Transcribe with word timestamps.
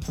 Why 0.00 0.06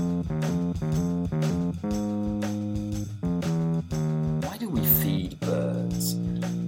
do 4.60 4.70
we 4.70 4.86
feed 4.86 5.40
birds? 5.40 6.14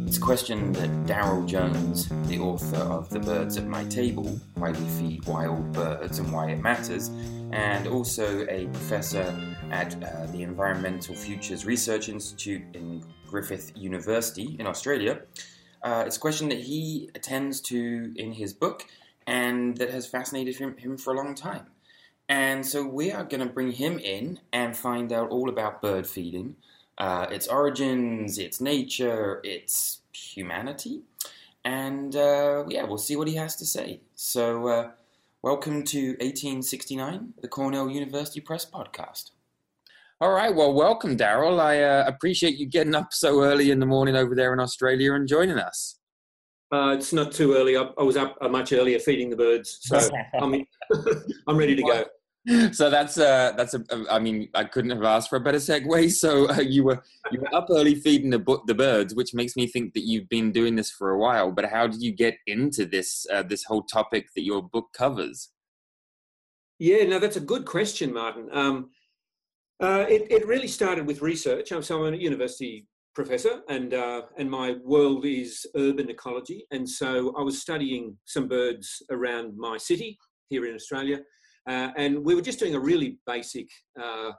It's 0.08 0.18
a 0.18 0.20
question 0.20 0.74
that 0.74 0.90
Daryl 1.06 1.46
Jones, 1.46 2.10
the 2.28 2.40
author 2.40 2.78
of 2.78 3.12
The 3.12 3.20
Birds 3.20 3.58
at 3.58 3.68
My 3.68 3.84
Table 3.86 4.40
Why 4.56 4.72
We 4.72 4.88
Feed 4.88 5.24
Wild 5.26 5.72
Birds 5.72 6.18
and 6.18 6.34
Why 6.34 6.50
It 6.50 6.62
Matters, 6.62 7.10
and 7.52 7.88
also 7.88 8.48
a 8.48 8.66
professor 8.68 9.40
at 9.70 10.04
uh, 10.04 10.26
the 10.32 10.42
Environmental 10.42 11.14
Futures 11.14 11.64
Research 11.64 12.10
Institute 12.10 12.64
in 12.74 13.06
Griffith 13.28 13.72
University 13.76 14.56
in 14.58 14.66
Australia. 14.66 15.22
Uh, 15.84 16.06
it's 16.08 16.18
a 16.18 16.20
question 16.20 16.50
that 16.50 16.60
he 16.60 17.12
attends 17.14 17.62
to 17.62 18.14
in 18.16 18.32
his 18.32 18.52
book 18.52 18.88
and 19.28 19.78
that 19.78 19.92
has 19.92 20.08
fascinated 20.08 20.56
him, 20.56 20.76
him 20.78 20.98
for 20.98 21.14
a 21.14 21.16
long 21.16 21.36
time. 21.36 21.68
And 22.30 22.66
so 22.66 22.86
we 22.86 23.12
are 23.12 23.24
going 23.24 23.46
to 23.46 23.54
bring 23.54 23.72
him 23.72 24.00
in 24.00 24.40
and 24.54 24.76
find 24.76 25.12
out 25.12 25.30
all 25.30 25.50
about 25.50 25.82
bird 25.82 26.08
feeding, 26.08 26.56
uh, 26.98 27.28
its 27.30 27.48
origins, 27.48 28.38
its 28.38 28.62
nature, 28.62 29.42
its 29.44 30.02
humanity. 30.14 31.02
And 31.64 32.16
uh, 32.16 32.66
yeah, 32.68 32.84
we'll 32.84 32.98
see 32.98 33.16
what 33.16 33.28
he 33.28 33.36
has 33.36 33.56
to 33.58 33.66
say. 33.66 34.00
So, 34.16 34.68
uh, 34.68 34.92
welcome 35.42 35.84
to 35.84 36.12
1869, 36.22 37.34
the 37.42 37.48
Cornell 37.48 37.90
University 37.90 38.40
Press 38.40 38.66
podcast. 38.66 39.32
All 40.20 40.32
right, 40.32 40.54
well, 40.54 40.72
welcome, 40.72 41.18
Daryl. 41.18 41.60
I 41.60 41.82
uh, 41.82 42.04
appreciate 42.06 42.58
you 42.58 42.68
getting 42.68 42.94
up 42.94 43.12
so 43.12 43.42
early 43.42 43.72
in 43.72 43.80
the 43.80 43.88
morning 43.88 44.16
over 44.16 44.36
there 44.36 44.54
in 44.54 44.60
Australia 44.60 45.14
and 45.14 45.28
joining 45.28 45.58
us. 45.58 45.98
Uh, 46.72 46.96
it's 46.98 47.12
not 47.12 47.34
too 47.34 47.54
early. 47.54 47.76
I, 47.76 47.90
I 47.98 48.04
was 48.04 48.16
up 48.16 48.38
much 48.50 48.72
earlier 48.72 48.98
feeding 49.00 49.30
the 49.30 49.36
birds, 49.36 49.80
so 49.82 50.00
I'm, 50.42 50.66
I'm 51.48 51.58
ready 51.58 51.76
to 51.76 51.84
go. 51.84 52.06
So 52.72 52.90
that's 52.90 53.20
uh, 53.20 53.54
that's 53.56 53.76
a. 53.76 53.84
I 54.10 54.18
mean, 54.18 54.50
I 54.56 54.64
couldn't 54.64 54.90
have 54.92 55.04
asked 55.04 55.30
for 55.30 55.36
a 55.36 55.40
better 55.40 55.60
segue. 55.60 56.12
So 56.22 56.50
uh, 56.50 56.62
you 56.62 56.84
were 56.84 57.04
you 57.32 57.42
were 57.42 57.54
up 57.54 57.68
early 57.70 57.96
feeding 57.96 58.32
the 58.32 58.62
the 58.66 58.74
birds, 58.74 59.14
which 59.14 59.34
makes 59.34 59.56
me 59.56 59.68
think 59.68 59.94
that 59.94 60.06
you've 60.06 60.30
been 60.30 60.52
doing 60.52 60.76
this 60.76 60.90
for 60.90 61.12
a 61.12 61.20
while. 61.20 61.52
But 61.52 61.66
how 61.66 61.88
did 61.88 62.02
you 62.02 62.12
get 62.12 62.38
into 62.48 62.86
this 62.86 63.28
uh, 63.32 63.44
this 63.44 63.64
whole 63.66 63.84
topic 63.84 64.28
that 64.36 64.44
your 64.44 64.64
book 64.64 64.88
covers? 64.94 65.50
Yeah, 66.80 67.04
no, 67.04 67.20
that's 67.20 67.38
a 67.38 67.42
good 67.42 67.66
question, 67.66 68.12
Martyn. 68.12 68.50
Um, 68.52 68.90
uh, 69.80 70.06
it, 70.10 70.32
it 70.32 70.48
really 70.48 70.68
started 70.68 71.06
with 71.06 71.22
research. 71.22 71.70
So 71.70 72.06
I'm 72.06 72.14
a 72.14 72.18
university 72.18 72.88
professor, 73.14 73.62
and 73.70 73.94
uh, 73.94 74.24
and 74.38 74.50
my 74.50 74.76
world 74.84 75.26
is 75.26 75.66
urban 75.76 76.10
ecology. 76.10 76.66
And 76.72 76.88
so 76.88 77.34
I 77.38 77.42
was 77.42 77.62
studying 77.62 78.18
some 78.26 78.48
birds 78.48 79.02
around 79.12 79.58
my 79.58 79.78
city 79.78 80.18
here 80.50 80.66
in 80.66 80.76
Australia, 80.76 81.20
uh, 81.70 81.90
and 81.98 82.24
we 82.24 82.36
were 82.36 82.42
just 82.42 82.60
doing 82.60 82.76
a 82.76 82.80
really 82.80 83.18
basic 83.26 83.68
uh, 84.02 84.32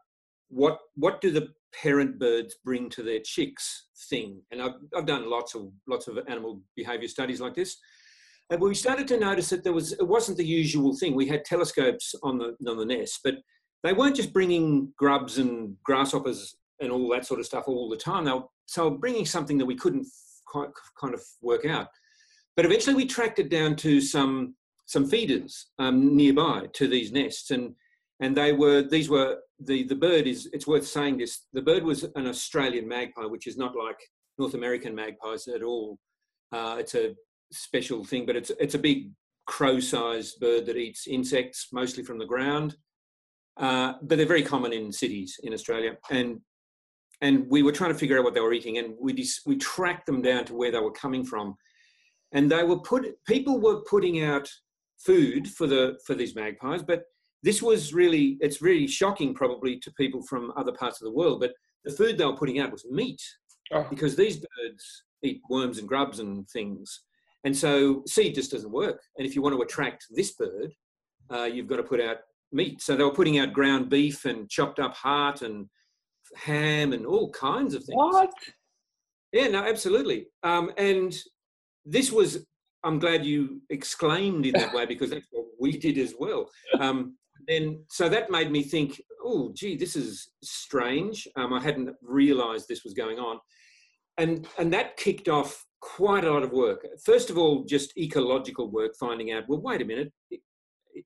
what 0.48 0.78
what 0.95 1.20
do 1.20 1.31
the 1.31 1.48
parent 1.83 2.19
birds 2.19 2.56
bring 2.65 2.91
to 2.91 3.03
their 3.03 3.20
chicks 3.25 3.89
thing. 4.11 4.41
And 4.50 4.62
I've 4.62 4.75
I've 4.97 5.06
done 5.06 5.28
lots 5.28 5.55
of 5.55 5.69
lots 5.89 6.09
of 6.09 6.19
animal 6.28 6.61
behaviour 6.77 7.09
studies 7.09 7.41
like 7.41 7.55
this. 7.55 7.77
And 8.50 8.61
we 8.61 8.75
started 8.75 9.09
to 9.09 9.19
notice 9.19 9.48
that 9.50 9.65
there 9.65 9.73
was 9.73 9.93
it 9.93 10.06
wasn't 10.06 10.37
the 10.37 10.45
usual 10.45 10.95
thing. 10.97 11.15
We 11.15 11.27
had 11.27 11.45
telescopes 11.45 12.15
on 12.23 12.39
the 12.39 12.55
on 12.69 12.77
the 12.77 12.84
nest, 12.84 13.20
but 13.25 13.34
they 13.83 13.93
weren't 13.93 14.17
just 14.17 14.33
bringing 14.33 14.93
grubs 14.97 15.39
and 15.39 15.77
grasshoppers 15.84 16.56
and 16.81 16.93
all 16.93 17.09
that 17.11 17.25
sort 17.25 17.41
of 17.41 17.47
stuff 17.47 17.65
all 17.67 17.89
the 17.89 17.97
time. 17.97 18.25
They 18.25 18.33
were 18.33 18.45
so 18.66 18.91
bringing 18.91 19.27
something 19.27 19.58
that 19.58 19.66
we 19.66 19.74
couldn't 19.74 20.06
quite 20.46 20.70
kind 21.00 21.14
of 21.14 21.22
work 21.41 21.64
out. 21.64 21.88
But 22.56 22.66
eventually 22.66 22.94
we 22.94 23.06
tracked 23.06 23.38
it 23.38 23.48
down 23.48 23.77
to 23.77 24.00
some 24.00 24.54
some 24.86 25.06
feeders 25.06 25.69
um, 25.78 26.16
nearby 26.16 26.66
to 26.74 26.86
these 26.86 27.12
nests, 27.12 27.50
and 27.50 27.74
and 28.20 28.36
they 28.36 28.52
were 28.52 28.82
these 28.82 29.08
were 29.08 29.38
the 29.58 29.84
the 29.84 29.96
bird 29.96 30.27
is 30.27 30.48
it's 30.52 30.66
worth 30.66 30.86
saying 30.86 31.19
this 31.19 31.46
the 31.52 31.62
bird 31.62 31.82
was 31.82 32.04
an 32.14 32.26
Australian 32.26 32.87
magpie, 32.87 33.25
which 33.25 33.47
is 33.47 33.56
not 33.56 33.75
like 33.76 33.98
North 34.38 34.54
American 34.54 34.94
magpies 34.94 35.48
at 35.48 35.62
all. 35.62 35.98
Uh, 36.53 36.76
it's 36.78 36.94
a 36.94 37.14
special 37.50 38.04
thing, 38.04 38.26
but 38.26 38.37
it's 38.37 38.50
it's 38.60 38.75
a 38.75 38.78
big 38.78 39.10
crow-sized 39.47 40.38
bird 40.38 40.66
that 40.66 40.76
eats 40.76 41.06
insects 41.06 41.69
mostly 41.72 42.04
from 42.04 42.19
the 42.19 42.26
ground. 42.26 42.76
Uh, 43.58 43.94
but 44.03 44.16
they're 44.16 44.26
very 44.26 44.42
common 44.42 44.72
in 44.72 44.92
cities 44.92 45.38
in 45.42 45.53
Australia, 45.53 45.97
and 46.10 46.41
and 47.22 47.49
we 47.49 47.62
were 47.62 47.72
trying 47.72 47.93
to 47.93 47.99
figure 47.99 48.19
out 48.19 48.25
what 48.25 48.34
they 48.34 48.41
were 48.41 48.53
eating, 48.53 48.78
and 48.78 48.94
we 49.00 49.12
dis- 49.15 49.41
we 49.47 49.56
tracked 49.56 50.06
them 50.06 50.21
down 50.21 50.44
to 50.44 50.55
where 50.55 50.72
they 50.72 50.81
were 50.81 50.93
coming 50.93 51.25
from, 51.25 51.56
and 52.33 52.50
they 52.50 52.65
were 52.65 52.81
put 52.81 53.06
people 53.27 53.60
were 53.60 53.81
putting 53.88 54.22
out 54.22 54.50
food 54.99 55.49
for 55.49 55.66
the 55.66 55.99
for 56.05 56.15
these 56.15 56.34
magpies, 56.34 56.82
but 56.82 57.05
this 57.43 57.62
was 57.62 57.94
really 57.94 58.37
it's 58.41 58.61
really 58.61 58.87
shocking 58.87 59.34
probably 59.34 59.78
to 59.78 59.91
people 59.93 60.22
from 60.22 60.53
other 60.56 60.72
parts 60.72 61.00
of 61.00 61.06
the 61.06 61.12
world, 61.12 61.41
but 61.41 61.53
the 61.84 61.93
food 61.93 62.19
they 62.19 62.27
were 62.27 62.37
putting 62.37 62.59
out 62.59 62.72
was 62.72 62.84
meat 62.91 63.22
oh. 63.72 63.87
because 63.88 64.15
these 64.15 64.37
birds 64.37 65.05
eat 65.22 65.41
worms 65.49 65.78
and 65.78 65.88
grubs 65.88 66.19
and 66.19 66.49
things, 66.50 67.05
and 67.44 67.56
so 67.56 68.03
seed 68.06 68.34
just 68.34 68.50
doesn't 68.50 68.72
work. 68.72 69.00
And 69.16 69.27
if 69.27 69.37
you 69.37 69.43
want 69.43 69.55
to 69.55 69.62
attract 69.62 70.06
this 70.11 70.32
bird, 70.32 70.72
uh, 71.32 71.44
you've 71.44 71.69
got 71.69 71.77
to 71.77 71.84
put 71.84 72.00
out 72.00 72.19
meat. 72.50 72.82
So 72.82 72.97
they 72.97 73.05
were 73.05 73.15
putting 73.15 73.38
out 73.38 73.53
ground 73.53 73.88
beef 73.88 74.25
and 74.25 74.50
chopped 74.50 74.81
up 74.81 74.94
heart 74.94 75.43
and 75.43 75.69
ham 76.37 76.93
and 76.93 77.06
all 77.06 77.31
kinds 77.31 77.75
of 77.75 77.84
things. 77.84 77.97
What? 77.97 78.32
Yeah, 79.32 79.48
no, 79.48 79.62
absolutely. 79.62 80.26
Um, 80.43 80.72
and 80.76 81.16
this 81.84 82.12
was, 82.12 82.47
I'm 82.84 82.98
glad 82.98 83.25
you 83.25 83.62
exclaimed 83.70 84.47
in 84.47 84.53
that 84.53 84.75
way 84.75 84.87
because 84.87 85.10
that's 85.10 85.26
what 85.31 85.47
we 85.60 85.78
did 85.78 85.98
as 85.98 86.15
well. 86.19 86.50
Um, 86.78 87.16
then, 87.48 87.84
so 87.88 88.09
that 88.09 88.31
made 88.31 88.50
me 88.50 88.62
think, 88.62 89.00
oh, 89.25 89.53
gee, 89.54 89.76
this 89.76 89.97
is 89.97 90.31
strange. 90.43 91.26
Um, 91.37 91.53
I 91.53 91.60
hadn't 91.60 91.91
realised 92.03 92.69
this 92.69 92.84
was 92.84 92.94
going 92.94 93.19
on, 93.19 93.38
and 94.19 94.47
and 94.59 94.72
that 94.72 94.97
kicked 94.97 95.28
off 95.28 95.64
quite 95.81 96.25
a 96.25 96.32
lot 96.32 96.43
of 96.43 96.53
work. 96.53 96.87
First 97.04 97.31
of 97.31 97.38
all, 97.38 97.64
just 97.64 97.97
ecological 97.99 98.70
work, 98.70 98.93
finding 98.99 99.32
out, 99.32 99.44
well, 99.49 99.60
wait 99.60 99.82
a 99.82 99.84
minute, 99.84 100.12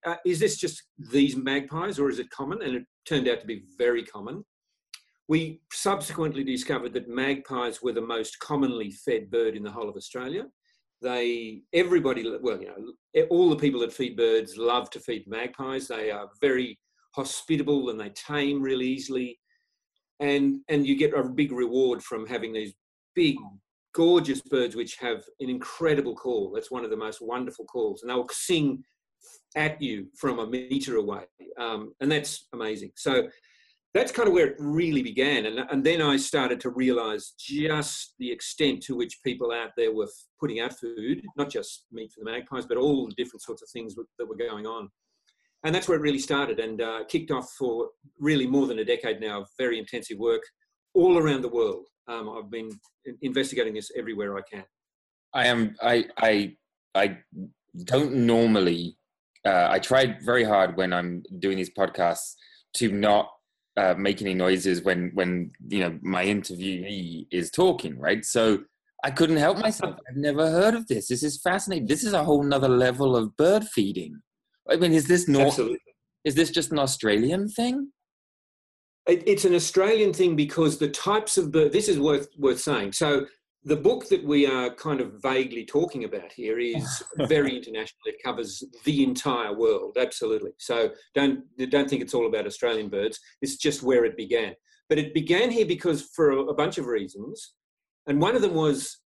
uh, 0.04 0.16
is 0.24 0.38
this 0.38 0.58
just 0.58 0.82
these 0.98 1.36
magpies 1.36 1.98
or 1.98 2.10
is 2.10 2.18
it 2.18 2.28
common? 2.30 2.60
And 2.62 2.76
it 2.76 2.84
turned 3.08 3.28
out 3.28 3.40
to 3.40 3.46
be 3.46 3.64
very 3.78 4.04
common. 4.04 4.44
We 5.28 5.60
subsequently 5.72 6.44
discovered 6.44 6.92
that 6.92 7.08
magpies 7.08 7.82
were 7.82 7.92
the 7.92 8.00
most 8.00 8.38
commonly 8.38 8.92
fed 8.92 9.30
bird 9.30 9.56
in 9.56 9.64
the 9.64 9.70
whole 9.70 9.88
of 9.88 9.96
Australia. 9.96 10.44
They, 11.02 11.62
everybody, 11.72 12.24
well, 12.40 12.60
you 12.60 12.68
know, 12.68 13.24
all 13.28 13.50
the 13.50 13.56
people 13.56 13.80
that 13.80 13.92
feed 13.92 14.16
birds 14.16 14.56
love 14.56 14.88
to 14.90 15.00
feed 15.00 15.26
magpies. 15.26 15.88
They 15.88 16.10
are 16.10 16.28
very 16.40 16.78
hospitable 17.14 17.90
and 17.90 18.00
they 18.00 18.10
tame 18.10 18.62
really 18.62 18.86
easily. 18.86 19.38
And, 20.20 20.60
and 20.68 20.86
you 20.86 20.96
get 20.96 21.12
a 21.12 21.24
big 21.24 21.52
reward 21.52 22.02
from 22.02 22.26
having 22.26 22.52
these 22.52 22.74
big, 23.14 23.36
gorgeous 23.94 24.40
birds 24.42 24.76
which 24.76 24.96
have 25.00 25.24
an 25.40 25.50
incredible 25.50 26.14
call. 26.14 26.52
That's 26.54 26.70
one 26.70 26.84
of 26.84 26.90
the 26.90 26.96
most 26.96 27.20
wonderful 27.20 27.64
calls. 27.66 28.02
And 28.02 28.10
they'll 28.10 28.28
sing 28.30 28.82
at 29.56 29.80
you 29.82 30.06
from 30.16 30.38
a 30.38 30.46
meter 30.46 30.96
away. 30.96 31.24
Um, 31.58 31.94
and 32.00 32.10
that's 32.10 32.46
amazing. 32.52 32.92
So 32.96 33.28
that's 33.96 34.12
kind 34.12 34.28
of 34.28 34.34
where 34.34 34.48
it 34.48 34.56
really 34.58 35.02
began. 35.02 35.46
And, 35.46 35.60
and 35.70 35.84
then 35.84 36.02
I 36.02 36.16
started 36.16 36.60
to 36.60 36.70
realize 36.70 37.34
just 37.38 38.14
the 38.18 38.30
extent 38.30 38.82
to 38.84 38.96
which 38.96 39.22
people 39.24 39.52
out 39.52 39.70
there 39.76 39.94
were 39.94 40.08
putting 40.40 40.60
out 40.60 40.78
food, 40.78 41.22
not 41.36 41.50
just 41.50 41.86
meat 41.92 42.12
for 42.12 42.24
the 42.24 42.30
magpies, 42.30 42.66
but 42.66 42.76
all 42.76 43.06
the 43.06 43.14
different 43.14 43.42
sorts 43.42 43.62
of 43.62 43.68
things 43.70 43.94
that 43.94 44.26
were 44.26 44.36
going 44.36 44.66
on. 44.66 44.88
And 45.64 45.74
that's 45.74 45.88
where 45.88 45.98
it 45.98 46.02
really 46.02 46.18
started 46.18 46.60
and 46.60 46.80
uh, 46.80 47.04
kicked 47.08 47.30
off 47.30 47.50
for 47.58 47.90
really 48.18 48.46
more 48.46 48.66
than 48.66 48.80
a 48.80 48.84
decade 48.84 49.20
now 49.20 49.42
of 49.42 49.48
very 49.58 49.78
intensive 49.78 50.18
work 50.18 50.42
all 50.94 51.18
around 51.18 51.42
the 51.42 51.48
world. 51.48 51.86
Um, 52.08 52.28
I've 52.28 52.50
been 52.50 52.70
investigating 53.22 53.74
this 53.74 53.90
everywhere 53.96 54.36
I 54.36 54.42
can. 54.42 54.64
I 55.32 55.46
am, 55.46 55.76
I, 55.82 56.04
I, 56.18 56.56
I 56.94 57.18
don't 57.84 58.14
normally, 58.14 58.96
uh, 59.44 59.68
I 59.70 59.78
tried 59.78 60.22
very 60.22 60.44
hard 60.44 60.76
when 60.76 60.92
I'm 60.92 61.22
doing 61.38 61.56
these 61.56 61.70
podcasts 61.70 62.34
to 62.74 62.92
not 62.92 63.28
uh, 63.76 63.94
make 63.96 64.22
any 64.22 64.34
noises 64.34 64.82
when 64.82 65.10
when 65.14 65.50
you 65.68 65.80
know 65.80 65.98
my 66.02 66.24
interviewee 66.24 67.26
is 67.30 67.50
talking, 67.50 67.98
right? 67.98 68.24
So 68.24 68.60
I 69.04 69.10
couldn't 69.10 69.36
help 69.36 69.58
myself. 69.58 69.96
I've 70.08 70.16
never 70.16 70.50
heard 70.50 70.74
of 70.74 70.86
this. 70.88 71.08
This 71.08 71.22
is 71.22 71.40
fascinating. 71.40 71.86
This 71.86 72.02
is 72.02 72.12
a 72.12 72.24
whole 72.24 72.42
nother 72.42 72.68
level 72.68 73.16
of 73.16 73.36
bird 73.36 73.64
feeding. 73.64 74.20
I 74.68 74.76
mean, 74.76 74.92
is 74.92 75.06
this 75.06 75.28
not? 75.28 75.58
Is 76.24 76.34
this 76.34 76.50
just 76.50 76.72
an 76.72 76.78
Australian 76.78 77.48
thing? 77.48 77.92
It, 79.06 79.22
it's 79.26 79.44
an 79.44 79.54
Australian 79.54 80.12
thing 80.12 80.34
because 80.34 80.78
the 80.78 80.88
types 80.88 81.38
of 81.38 81.52
bird. 81.52 81.72
This 81.72 81.88
is 81.88 82.00
worth 82.00 82.28
worth 82.38 82.60
saying. 82.60 82.92
So 82.92 83.26
the 83.66 83.76
book 83.76 84.08
that 84.08 84.24
we 84.24 84.46
are 84.46 84.72
kind 84.76 85.00
of 85.00 85.14
vaguely 85.20 85.64
talking 85.64 86.04
about 86.04 86.30
here 86.32 86.60
is 86.60 87.02
very 87.26 87.56
international. 87.56 87.98
It 88.06 88.22
covers 88.24 88.62
the 88.84 89.02
entire 89.02 89.52
world, 89.52 89.96
absolutely. 90.00 90.52
So 90.58 90.90
don't 91.14 91.40
don't 91.70 91.90
think 91.90 92.00
it's 92.00 92.14
all 92.14 92.28
about 92.28 92.46
Australian 92.46 92.88
birds. 92.88 93.18
It's 93.42 93.56
just 93.56 93.82
where 93.82 94.04
it 94.04 94.16
began. 94.16 94.54
But 94.88 94.98
it 94.98 95.12
began 95.12 95.50
here 95.50 95.66
because 95.66 96.10
for 96.14 96.30
a, 96.30 96.38
a 96.44 96.54
bunch 96.54 96.78
of 96.78 96.86
reasons, 96.86 97.54
and 98.06 98.20
one 98.20 98.36
of 98.36 98.42
them 98.42 98.54
was 98.54 98.98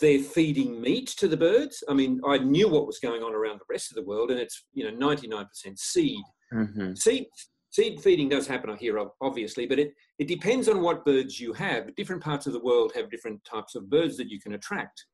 they're 0.00 0.18
feeding 0.18 0.80
meat 0.80 1.08
to 1.18 1.28
the 1.28 1.36
birds. 1.36 1.84
I 1.86 1.92
mean, 1.92 2.22
I 2.26 2.38
knew 2.38 2.68
what 2.68 2.86
was 2.86 3.00
going 3.00 3.22
on 3.22 3.34
around 3.34 3.58
the 3.60 3.70
rest 3.70 3.90
of 3.90 3.96
the 3.96 4.08
world, 4.08 4.30
and 4.30 4.40
it's 4.40 4.64
you 4.72 4.90
know 4.90 5.14
99% 5.14 5.46
seed. 5.78 6.24
Mm-hmm. 6.54 6.94
Seed 6.94 7.26
seed 7.70 8.00
feeding 8.00 8.28
does 8.28 8.46
happen, 8.46 8.76
here, 8.76 8.98
obviously, 9.20 9.66
but 9.66 9.78
it, 9.78 9.94
it 10.18 10.28
depends 10.28 10.68
on 10.68 10.80
what 10.82 11.04
birds 11.04 11.40
you 11.40 11.52
have. 11.52 11.94
Different 11.96 12.22
parts 12.22 12.46
of 12.46 12.52
the 12.52 12.60
world 12.60 12.92
have 12.94 13.10
different 13.10 13.42
types 13.44 13.74
of 13.74 13.88
birds 13.88 14.16
that 14.16 14.28
you 14.28 14.40
can 14.40 14.54
attract. 14.54 15.04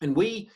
And 0.00 0.16
we 0.16 0.50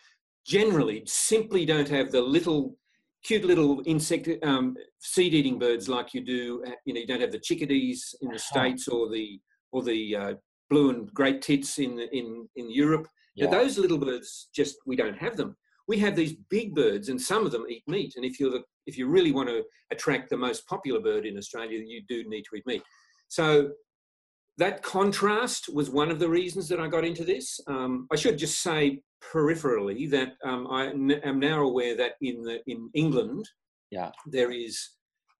generally 0.46 1.02
simply 1.06 1.64
don't 1.64 1.88
have 1.88 2.10
the 2.10 2.20
little 2.20 2.76
cute 3.24 3.44
little 3.44 3.82
insect 3.86 4.28
um, 4.44 4.76
seed 5.00 5.34
eating 5.34 5.58
birds 5.58 5.88
like 5.88 6.14
you 6.14 6.20
do 6.20 6.62
uh, 6.66 6.70
you 6.84 6.94
know 6.94 7.00
you 7.00 7.06
don't 7.06 7.20
have 7.20 7.32
the 7.32 7.38
chickadees 7.38 8.14
in 8.22 8.30
the 8.30 8.38
states 8.38 8.86
or 8.86 9.10
the 9.10 9.40
or 9.72 9.82
the 9.82 10.14
uh, 10.14 10.34
blue 10.70 10.90
and 10.90 11.12
great 11.12 11.42
tits 11.42 11.78
in 11.78 11.98
in 12.12 12.48
in 12.54 12.70
europe 12.70 13.08
yeah. 13.34 13.50
those 13.50 13.78
little 13.78 13.98
birds 13.98 14.48
just 14.54 14.76
we 14.86 14.94
don't 14.94 15.18
have 15.18 15.36
them 15.36 15.56
we 15.88 15.98
have 15.98 16.14
these 16.14 16.34
big 16.50 16.74
birds 16.74 17.08
and 17.08 17.20
some 17.20 17.44
of 17.44 17.50
them 17.50 17.64
eat 17.68 17.82
meat 17.88 18.12
and 18.14 18.24
if 18.24 18.38
you're 18.38 18.50
the 18.50 18.62
if 18.86 18.96
you 18.96 19.08
really 19.08 19.32
want 19.32 19.48
to 19.48 19.62
attract 19.90 20.30
the 20.30 20.36
most 20.36 20.66
popular 20.66 21.00
bird 21.00 21.26
in 21.26 21.36
australia 21.36 21.80
you 21.84 22.02
do 22.08 22.28
need 22.28 22.42
to 22.42 22.56
eat 22.56 22.66
meat 22.66 22.82
so 23.28 23.70
that 24.58 24.82
contrast 24.82 25.68
was 25.72 25.90
one 25.90 26.10
of 26.10 26.18
the 26.18 26.28
reasons 26.28 26.68
that 26.68 26.80
I 26.80 26.88
got 26.88 27.04
into 27.04 27.24
this. 27.24 27.60
Um, 27.66 28.06
I 28.10 28.16
should 28.16 28.38
just 28.38 28.62
say 28.62 29.02
peripherally 29.22 30.10
that 30.10 30.34
um, 30.44 30.66
I 30.70 30.86
am 30.86 31.38
now 31.38 31.62
aware 31.62 31.96
that 31.96 32.12
in 32.22 32.42
the 32.42 32.60
in 32.66 32.88
England, 32.94 33.48
yeah, 33.90 34.12
there 34.26 34.50
is 34.50 34.90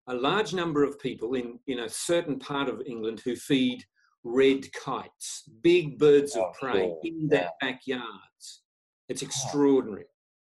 a 0.07 0.13
large 0.13 0.53
number 0.53 0.83
of 0.83 0.99
people 0.99 1.33
in 1.33 1.59
in 1.67 1.79
a 1.79 1.89
certain 1.89 2.37
part 2.37 2.69
of 2.69 2.81
England 2.85 3.21
who 3.25 3.35
feed 3.35 3.83
red 4.23 4.65
kites, 4.73 5.43
big 5.63 5.97
birds 5.97 6.35
oh, 6.35 6.45
of 6.45 6.53
prey, 6.55 6.93
in 7.03 7.27
their 7.27 7.49
backyards. 7.59 8.63
It's 9.09 9.21
extraordinary, 9.21 10.05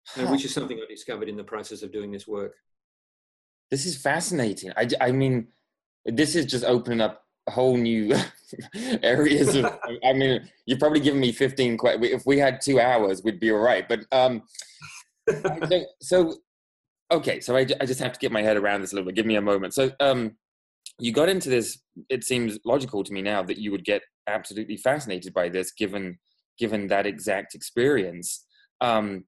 huh. 0.08 0.26
which 0.26 0.44
is 0.44 0.55
something 0.55 0.79
I 0.79 0.87
discovered 0.88 1.29
in 1.29 1.37
the 1.37 1.44
process 1.44 1.82
of 1.82 1.93
doing 1.93 2.12
this 2.12 2.29
work. 2.29 2.55
This 3.70 3.87
is 3.87 3.96
fascinating. 3.96 4.72
I, 4.76 4.88
I 5.00 5.12
mean, 5.12 5.49
this 6.05 6.34
is 6.34 6.46
just 6.46 6.64
opening 6.64 7.00
up 7.00 7.22
whole 7.50 7.76
new 7.76 8.14
areas 9.02 9.55
of 9.55 9.64
i 10.05 10.12
mean 10.12 10.49
you're 10.67 10.78
probably 10.78 11.00
giving 11.00 11.20
me 11.20 11.32
15 11.32 11.78
if 11.82 12.25
we 12.25 12.38
had 12.38 12.61
two 12.61 12.81
hours 12.81 13.22
we'd 13.22 13.40
be 13.40 13.50
all 13.50 13.58
right 13.58 13.88
but 13.88 14.00
um 14.12 14.43
so, 15.28 15.84
so 16.00 16.34
okay 17.12 17.40
so 17.40 17.56
I, 17.56 17.67
I 17.81 17.87
just 17.87 18.00
have 18.00 18.12
to 18.12 18.19
get 18.19 18.32
my 18.32 18.43
head 18.43 18.56
around 18.56 18.81
this 18.81 18.93
a 18.93 18.94
little 18.94 19.06
bit. 19.06 19.17
Give 19.17 19.26
me 19.26 19.37
a 19.37 19.43
moment. 19.43 19.75
So 19.75 19.90
um 20.00 20.37
you 20.99 21.12
got 21.12 21.28
into 21.28 21.49
this 21.49 21.78
it 22.08 22.25
seems 22.25 22.58
logical 22.64 23.05
to 23.05 23.12
me 23.12 23.23
now 23.23 23.43
that 23.43 23.58
you 23.58 23.70
would 23.73 23.84
get 23.84 24.02
absolutely 24.26 24.76
fascinated 24.76 25.34
by 25.34 25.49
this 25.49 25.73
given 25.73 26.19
given 26.58 26.87
that 26.88 27.06
exact 27.06 27.55
experience. 27.55 28.46
Um 28.81 29.25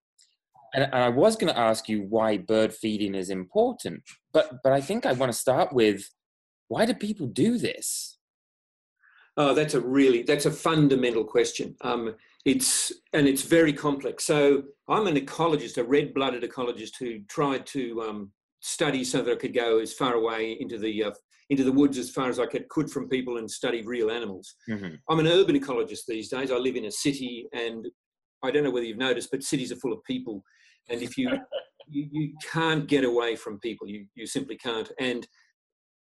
and, 0.74 0.84
and 0.84 0.94
i 0.94 1.08
was 1.08 1.36
going 1.36 1.52
to 1.52 1.58
ask 1.58 1.88
you 1.88 2.02
why 2.02 2.36
bird 2.36 2.72
feeding 2.72 3.14
is 3.14 3.30
important 3.30 4.02
but 4.32 4.62
but 4.62 4.72
i 4.72 4.80
think 4.80 5.06
i 5.06 5.12
want 5.12 5.30
to 5.30 5.38
start 5.38 5.72
with 5.72 6.08
why 6.72 6.86
do 6.86 6.94
people 6.94 7.26
do 7.26 7.58
this? 7.58 8.16
Oh, 9.36 9.52
that's 9.52 9.74
a 9.74 9.80
really 9.80 10.22
that's 10.22 10.46
a 10.46 10.50
fundamental 10.50 11.22
question. 11.22 11.76
Um, 11.82 12.14
it's 12.46 12.92
and 13.12 13.28
it's 13.28 13.42
very 13.42 13.74
complex. 13.74 14.24
So 14.24 14.62
I'm 14.88 15.06
an 15.06 15.16
ecologist, 15.16 15.76
a 15.76 15.84
red-blooded 15.84 16.42
ecologist 16.42 16.92
who 16.98 17.20
tried 17.28 17.66
to 17.66 18.02
um, 18.02 18.32
study 18.60 19.04
so 19.04 19.20
that 19.20 19.32
I 19.32 19.36
could 19.36 19.54
go 19.54 19.80
as 19.80 19.92
far 19.92 20.14
away 20.14 20.56
into 20.60 20.78
the 20.78 21.04
uh, 21.04 21.10
into 21.50 21.62
the 21.62 21.72
woods 21.72 21.98
as 21.98 22.08
far 22.08 22.30
as 22.30 22.38
I 22.40 22.46
could, 22.46 22.66
could 22.70 22.90
from 22.90 23.10
people 23.10 23.36
and 23.36 23.50
study 23.50 23.82
real 23.82 24.10
animals. 24.10 24.54
Mm-hmm. 24.70 24.94
I'm 25.10 25.20
an 25.20 25.26
urban 25.26 25.58
ecologist 25.60 26.06
these 26.08 26.30
days. 26.30 26.50
I 26.50 26.56
live 26.56 26.76
in 26.76 26.86
a 26.86 26.90
city, 26.90 27.48
and 27.52 27.86
I 28.42 28.50
don't 28.50 28.64
know 28.64 28.70
whether 28.70 28.86
you've 28.86 28.96
noticed, 28.96 29.30
but 29.30 29.42
cities 29.42 29.72
are 29.72 29.76
full 29.76 29.92
of 29.92 30.02
people, 30.04 30.42
and 30.88 31.02
if 31.02 31.16
you 31.16 31.30
you, 31.88 32.08
you 32.10 32.32
can't 32.50 32.86
get 32.86 33.04
away 33.04 33.36
from 33.36 33.60
people, 33.60 33.86
you 33.86 34.06
you 34.14 34.26
simply 34.26 34.56
can't. 34.56 34.90
And 34.98 35.26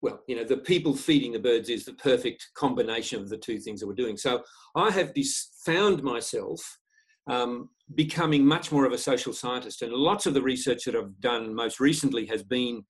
well, 0.02 0.22
you 0.28 0.36
know, 0.36 0.44
the 0.44 0.58
people 0.58 0.96
feeding 0.96 1.32
the 1.32 1.40
birds 1.40 1.70
is 1.70 1.86
the 1.86 1.94
perfect 1.94 2.50
combination 2.56 3.22
of 3.22 3.30
the 3.30 3.38
two 3.38 3.60
things 3.60 3.80
that 3.80 3.88
we're 3.88 3.94
doing. 3.94 4.18
So 4.18 4.42
I 4.76 4.90
have 4.92 5.14
found 5.64 6.02
myself 6.02 6.60
um, 7.30 7.70
becoming 7.94 8.44
much 8.44 8.72
more 8.72 8.86
of 8.86 8.94
a 8.94 8.98
social 8.98 9.34
scientist, 9.34 9.82
and 9.82 9.94
lots 9.94 10.26
of 10.26 10.34
the 10.34 10.42
research 10.42 10.86
that 10.86 10.96
I've 10.96 11.20
done 11.20 11.54
most 11.54 11.80
recently 11.80 12.26
has 12.28 12.44
been 12.44 12.84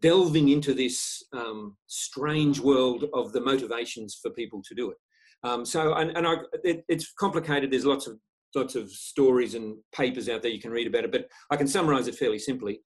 delving 0.00 0.48
into 0.48 0.74
this 0.74 1.22
um, 1.32 1.76
strange 1.86 2.60
world 2.60 3.04
of 3.14 3.32
the 3.32 3.40
motivations 3.40 4.18
for 4.20 4.30
people 4.30 4.62
to 4.68 4.74
do 4.74 4.90
it. 4.90 4.96
Um, 5.42 5.64
so, 5.64 5.94
and, 5.94 6.16
and 6.16 6.26
I, 6.26 6.34
it, 6.64 6.84
it's 6.88 7.12
complicated. 7.12 7.70
There's 7.70 7.86
lots 7.86 8.06
of 8.06 8.18
lots 8.56 8.74
of 8.74 8.90
stories 8.90 9.54
and 9.54 9.76
papers 9.94 10.28
out 10.28 10.42
there 10.42 10.50
you 10.50 10.60
can 10.60 10.70
read 10.70 10.86
about 10.86 11.04
it, 11.04 11.12
but 11.12 11.28
I 11.50 11.56
can 11.56 11.68
summarize 11.68 12.08
it 12.08 12.16
fairly 12.16 12.38
simply. 12.38 12.80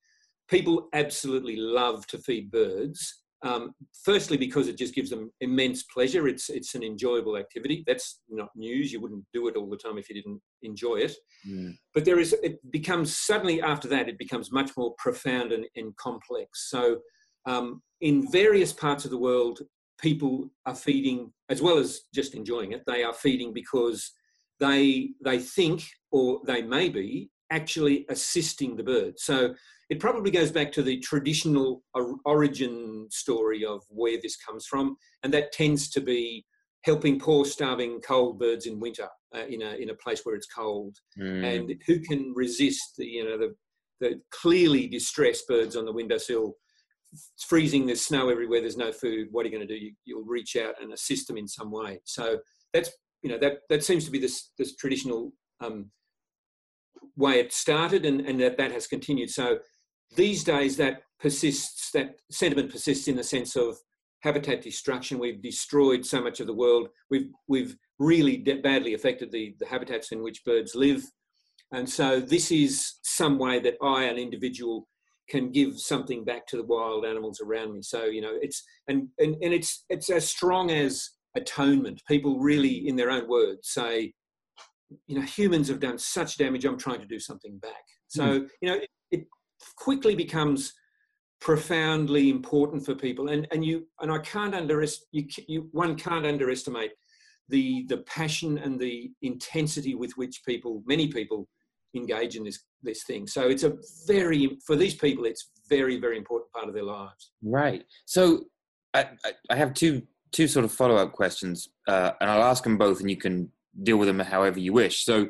People 0.48 0.88
absolutely 0.92 1.56
love 1.56 2.06
to 2.08 2.18
feed 2.18 2.50
birds 2.50 3.20
um, 3.42 3.72
firstly, 4.04 4.36
because 4.36 4.68
it 4.68 4.76
just 4.76 4.94
gives 4.94 5.10
them 5.10 5.30
immense 5.40 5.84
pleasure. 5.84 6.28
It's 6.28 6.50
it's 6.50 6.74
an 6.74 6.82
enjoyable 6.82 7.38
activity. 7.38 7.82
That's 7.86 8.20
not 8.28 8.50
news. 8.54 8.92
You 8.92 9.00
wouldn't 9.00 9.24
do 9.32 9.48
it 9.48 9.56
all 9.56 9.68
the 9.70 9.78
time 9.78 9.96
if 9.96 10.10
you 10.10 10.14
didn't 10.14 10.40
enjoy 10.62 10.96
it. 10.96 11.14
Mm. 11.48 11.74
But 11.94 12.04
there 12.04 12.18
is 12.18 12.34
it 12.42 12.58
becomes 12.70 13.16
suddenly 13.16 13.62
after 13.62 13.88
that 13.88 14.08
it 14.08 14.18
becomes 14.18 14.52
much 14.52 14.72
more 14.76 14.94
profound 14.98 15.52
and, 15.52 15.64
and 15.74 15.96
complex. 15.96 16.68
So 16.70 16.98
um, 17.46 17.82
in 18.02 18.30
various 18.30 18.72
parts 18.72 19.06
of 19.06 19.10
the 19.10 19.18
world, 19.18 19.60
people 19.98 20.50
are 20.66 20.74
feeding 20.74 21.32
as 21.48 21.62
well 21.62 21.78
as 21.78 22.02
just 22.14 22.34
enjoying 22.34 22.72
it. 22.72 22.82
They 22.86 23.04
are 23.04 23.14
feeding 23.14 23.54
because 23.54 24.10
they 24.60 25.10
they 25.24 25.38
think 25.38 25.82
or 26.12 26.40
they 26.46 26.62
may 26.62 26.88
be 26.88 27.30
actually 27.50 28.06
assisting 28.08 28.76
the 28.76 28.82
bird. 28.82 29.14
So 29.18 29.54
it 29.88 29.98
probably 29.98 30.30
goes 30.30 30.52
back 30.52 30.70
to 30.72 30.82
the 30.82 31.00
traditional 31.00 31.82
origin 32.24 33.08
story 33.10 33.64
of 33.64 33.82
where 33.88 34.18
this 34.22 34.36
comes 34.36 34.66
from, 34.66 34.96
and 35.24 35.34
that 35.34 35.52
tends 35.52 35.90
to 35.90 36.00
be 36.00 36.44
helping 36.84 37.18
poor, 37.18 37.44
starving, 37.44 38.00
cold 38.00 38.38
birds 38.38 38.66
in 38.66 38.78
winter 38.78 39.08
uh, 39.34 39.46
in 39.48 39.62
a 39.62 39.74
in 39.74 39.90
a 39.90 39.94
place 39.94 40.20
where 40.24 40.36
it's 40.36 40.46
cold. 40.46 40.96
Mm. 41.18 41.44
And 41.44 41.74
who 41.86 41.98
can 42.00 42.32
resist 42.36 42.94
the 42.98 43.06
you 43.06 43.24
know 43.24 43.38
the 43.38 43.54
the 44.00 44.20
clearly 44.30 44.86
distressed 44.86 45.48
birds 45.48 45.74
on 45.76 45.84
the 45.84 45.92
windowsill? 45.92 46.54
It's 47.12 47.44
freezing, 47.44 47.86
there's 47.86 48.06
snow 48.06 48.28
everywhere, 48.28 48.60
there's 48.60 48.76
no 48.76 48.92
food. 48.92 49.28
What 49.32 49.44
are 49.44 49.48
you 49.48 49.56
going 49.56 49.66
to 49.66 49.74
do? 49.74 49.84
You, 49.84 49.92
you'll 50.04 50.24
reach 50.24 50.54
out 50.54 50.74
and 50.80 50.92
assist 50.92 51.26
them 51.26 51.36
in 51.36 51.48
some 51.48 51.72
way. 51.72 52.00
So 52.04 52.38
that's 52.72 52.90
you 53.22 53.30
know 53.30 53.38
that 53.38 53.60
that 53.68 53.84
seems 53.84 54.04
to 54.04 54.10
be 54.10 54.18
this 54.18 54.50
this 54.58 54.76
traditional 54.76 55.32
um, 55.60 55.90
way 57.16 57.38
it 57.40 57.52
started, 57.52 58.04
and 58.04 58.20
and 58.22 58.40
that 58.40 58.56
that 58.58 58.72
has 58.72 58.86
continued. 58.86 59.30
So 59.30 59.58
these 60.16 60.42
days 60.44 60.76
that 60.76 61.02
persists, 61.20 61.90
that 61.92 62.16
sentiment 62.30 62.70
persists 62.70 63.08
in 63.08 63.16
the 63.16 63.24
sense 63.24 63.56
of 63.56 63.76
habitat 64.22 64.62
destruction. 64.62 65.18
We've 65.18 65.42
destroyed 65.42 66.04
so 66.04 66.22
much 66.22 66.40
of 66.40 66.46
the 66.46 66.54
world. 66.54 66.88
We've, 67.10 67.30
we've 67.48 67.76
really 67.98 68.38
badly 68.38 68.94
affected 68.94 69.30
the, 69.30 69.54
the 69.58 69.66
habitats 69.66 70.12
in 70.12 70.22
which 70.22 70.44
birds 70.44 70.74
live. 70.74 71.04
And 71.72 71.88
so 71.88 72.20
this 72.20 72.50
is 72.50 72.94
some 73.02 73.38
way 73.38 73.60
that 73.60 73.76
I, 73.82 74.04
an 74.04 74.18
individual, 74.18 74.88
can 75.28 75.52
give 75.52 75.78
something 75.78 76.24
back 76.24 76.46
to 76.48 76.56
the 76.56 76.64
wild 76.64 77.04
animals 77.04 77.40
around 77.40 77.72
me. 77.72 77.82
So, 77.82 78.06
you 78.06 78.20
know, 78.20 78.36
it's, 78.42 78.64
and, 78.88 79.08
and, 79.18 79.36
and 79.42 79.54
it's, 79.54 79.84
it's 79.88 80.10
as 80.10 80.28
strong 80.28 80.70
as 80.70 81.08
atonement. 81.36 82.02
People 82.06 82.38
really, 82.38 82.88
in 82.88 82.96
their 82.96 83.10
own 83.10 83.28
words, 83.28 83.68
say, 83.70 84.12
you 85.06 85.18
know, 85.18 85.22
humans 85.22 85.68
have 85.68 85.80
done 85.80 85.98
such 85.98 86.36
damage, 86.36 86.64
I'm 86.64 86.78
trying 86.78 87.00
to 87.00 87.06
do 87.06 87.20
something 87.20 87.58
back. 87.58 87.84
So, 88.08 88.40
mm. 88.40 88.48
you 88.60 88.68
know, 88.68 88.80
it, 89.10 89.26
quickly 89.76 90.14
becomes 90.14 90.72
profoundly 91.40 92.28
important 92.28 92.84
for 92.84 92.94
people 92.94 93.28
and 93.28 93.46
and 93.50 93.64
you 93.64 93.86
and 94.00 94.12
i 94.12 94.18
can't 94.18 94.54
underestimate 94.54 95.06
you, 95.12 95.44
you 95.48 95.68
one 95.72 95.94
can't 95.96 96.26
underestimate 96.26 96.92
the 97.48 97.84
the 97.88 97.98
passion 97.98 98.58
and 98.58 98.78
the 98.78 99.10
intensity 99.22 99.94
with 99.94 100.12
which 100.16 100.42
people 100.46 100.82
many 100.86 101.08
people 101.08 101.48
engage 101.94 102.36
in 102.36 102.44
this 102.44 102.60
this 102.82 103.04
thing 103.04 103.26
so 103.26 103.48
it's 103.48 103.64
a 103.64 103.74
very 104.06 104.58
for 104.66 104.76
these 104.76 104.94
people 104.94 105.24
it's 105.24 105.50
very 105.68 105.98
very 105.98 106.18
important 106.18 106.50
part 106.52 106.68
of 106.68 106.74
their 106.74 106.84
lives 106.84 107.32
right 107.42 107.84
so 108.04 108.44
i 108.94 109.06
i 109.50 109.56
have 109.56 109.72
two 109.72 110.02
two 110.32 110.46
sort 110.46 110.64
of 110.64 110.72
follow-up 110.72 111.12
questions 111.12 111.68
uh, 111.88 112.12
and 112.20 112.30
i'll 112.30 112.44
ask 112.44 112.64
them 112.64 112.78
both 112.78 113.00
and 113.00 113.10
you 113.10 113.16
can 113.16 113.50
deal 113.82 113.96
with 113.96 114.08
them 114.08 114.18
however 114.18 114.58
you 114.58 114.72
wish 114.72 115.04
so 115.04 115.28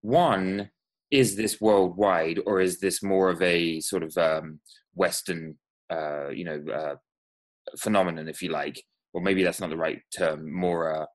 one 0.00 0.70
is 1.10 1.36
this 1.36 1.60
worldwide 1.60 2.40
or 2.46 2.60
is 2.60 2.80
this 2.80 3.02
more 3.02 3.30
of 3.30 3.40
a 3.42 3.80
sort 3.80 4.02
of 4.02 4.16
um, 4.18 4.60
Western, 4.94 5.56
uh, 5.90 6.28
you 6.28 6.44
know, 6.44 6.62
uh, 6.72 6.94
phenomenon, 7.78 8.28
if 8.28 8.42
you 8.42 8.50
like? 8.50 8.82
Or 9.14 9.22
maybe 9.22 9.42
that's 9.42 9.60
not 9.60 9.70
the 9.70 9.76
right 9.76 10.00
term. 10.16 10.52
More, 10.52 11.02
uh, 11.02 11.06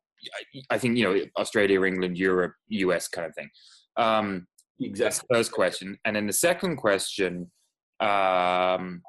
I 0.69 0.77
think 0.77 0.97
you 0.97 1.03
know, 1.03 1.21
Australia, 1.37 1.83
England, 1.83 2.17
Europe, 2.17 2.53
US 2.69 3.07
kind 3.07 3.27
of 3.27 3.35
thing. 3.35 3.49
Um, 3.97 4.47
exactly. 4.81 5.27
first 5.31 5.51
question, 5.51 5.97
and 6.05 6.15
then 6.15 6.25
the 6.25 6.33
second 6.33 6.77
question 6.77 7.51
um, 7.99 9.03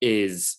is 0.00 0.58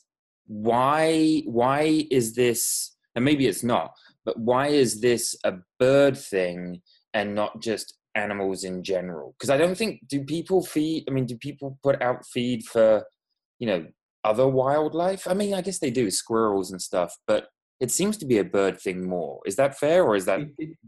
why? 0.50 1.44
Why 1.46 2.06
is 2.12 2.36
this? 2.36 2.96
And 3.16 3.24
maybe 3.24 3.48
it's 3.48 3.64
not, 3.64 3.92
but 4.26 4.38
why 4.38 4.68
is 4.68 5.02
this 5.02 5.36
a 5.46 5.54
bird 5.80 6.18
thing 6.18 6.82
and 7.14 7.34
not 7.34 7.62
just 7.62 7.96
animals 8.16 8.64
in 8.64 8.84
general 8.84 9.36
because 9.38 9.52
i 9.52 9.56
don't 9.56 9.78
think 9.78 10.02
do 10.10 10.24
people 10.24 10.66
feed 10.66 11.06
i 11.08 11.12
mean 11.12 11.28
do 11.28 11.38
people 11.38 11.78
put 11.84 12.02
out 12.02 12.26
feed 12.26 12.66
for 12.66 13.06
you 13.60 13.68
know 13.68 13.86
other 14.24 14.48
wildlife? 14.48 15.28
I 15.28 15.34
mean, 15.34 15.54
I 15.54 15.62
guess 15.62 15.80
they 15.80 15.92
do 15.92 16.10
squirrels 16.12 16.72
and 16.72 16.82
stuff, 16.82 17.16
but 17.28 17.48
it 17.80 17.92
seems 17.92 18.18
to 18.18 18.26
be 18.26 18.40
a 18.40 18.44
bird 18.44 18.80
thing 18.80 19.08
more. 19.08 19.40
Is 19.46 19.56
that 19.56 19.78
fair, 19.78 20.04
or 20.04 20.16
is 20.16 20.26
that 20.26 20.42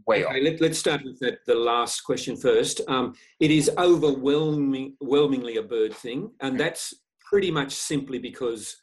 way 0.06 0.24
okay, 0.24 0.50
off? 0.50 0.60
Let, 0.60 0.70
us 0.70 0.78
start 0.78 1.02
with 1.04 1.18
that, 1.20 1.38
the 1.46 1.54
last 1.54 2.02
question 2.02 2.36
first. 2.36 2.82
Um, 2.88 3.14
it 3.40 3.50
is 3.50 3.70
overwhelming, 3.78 4.96
overwhelmingly 5.02 5.56
a 5.56 5.62
bird 5.62 5.94
thing, 5.94 6.30
and 6.40 6.60
that's 6.60 6.92
pretty 7.30 7.50
much 7.50 7.72
simply 7.72 8.18
because 8.18 8.76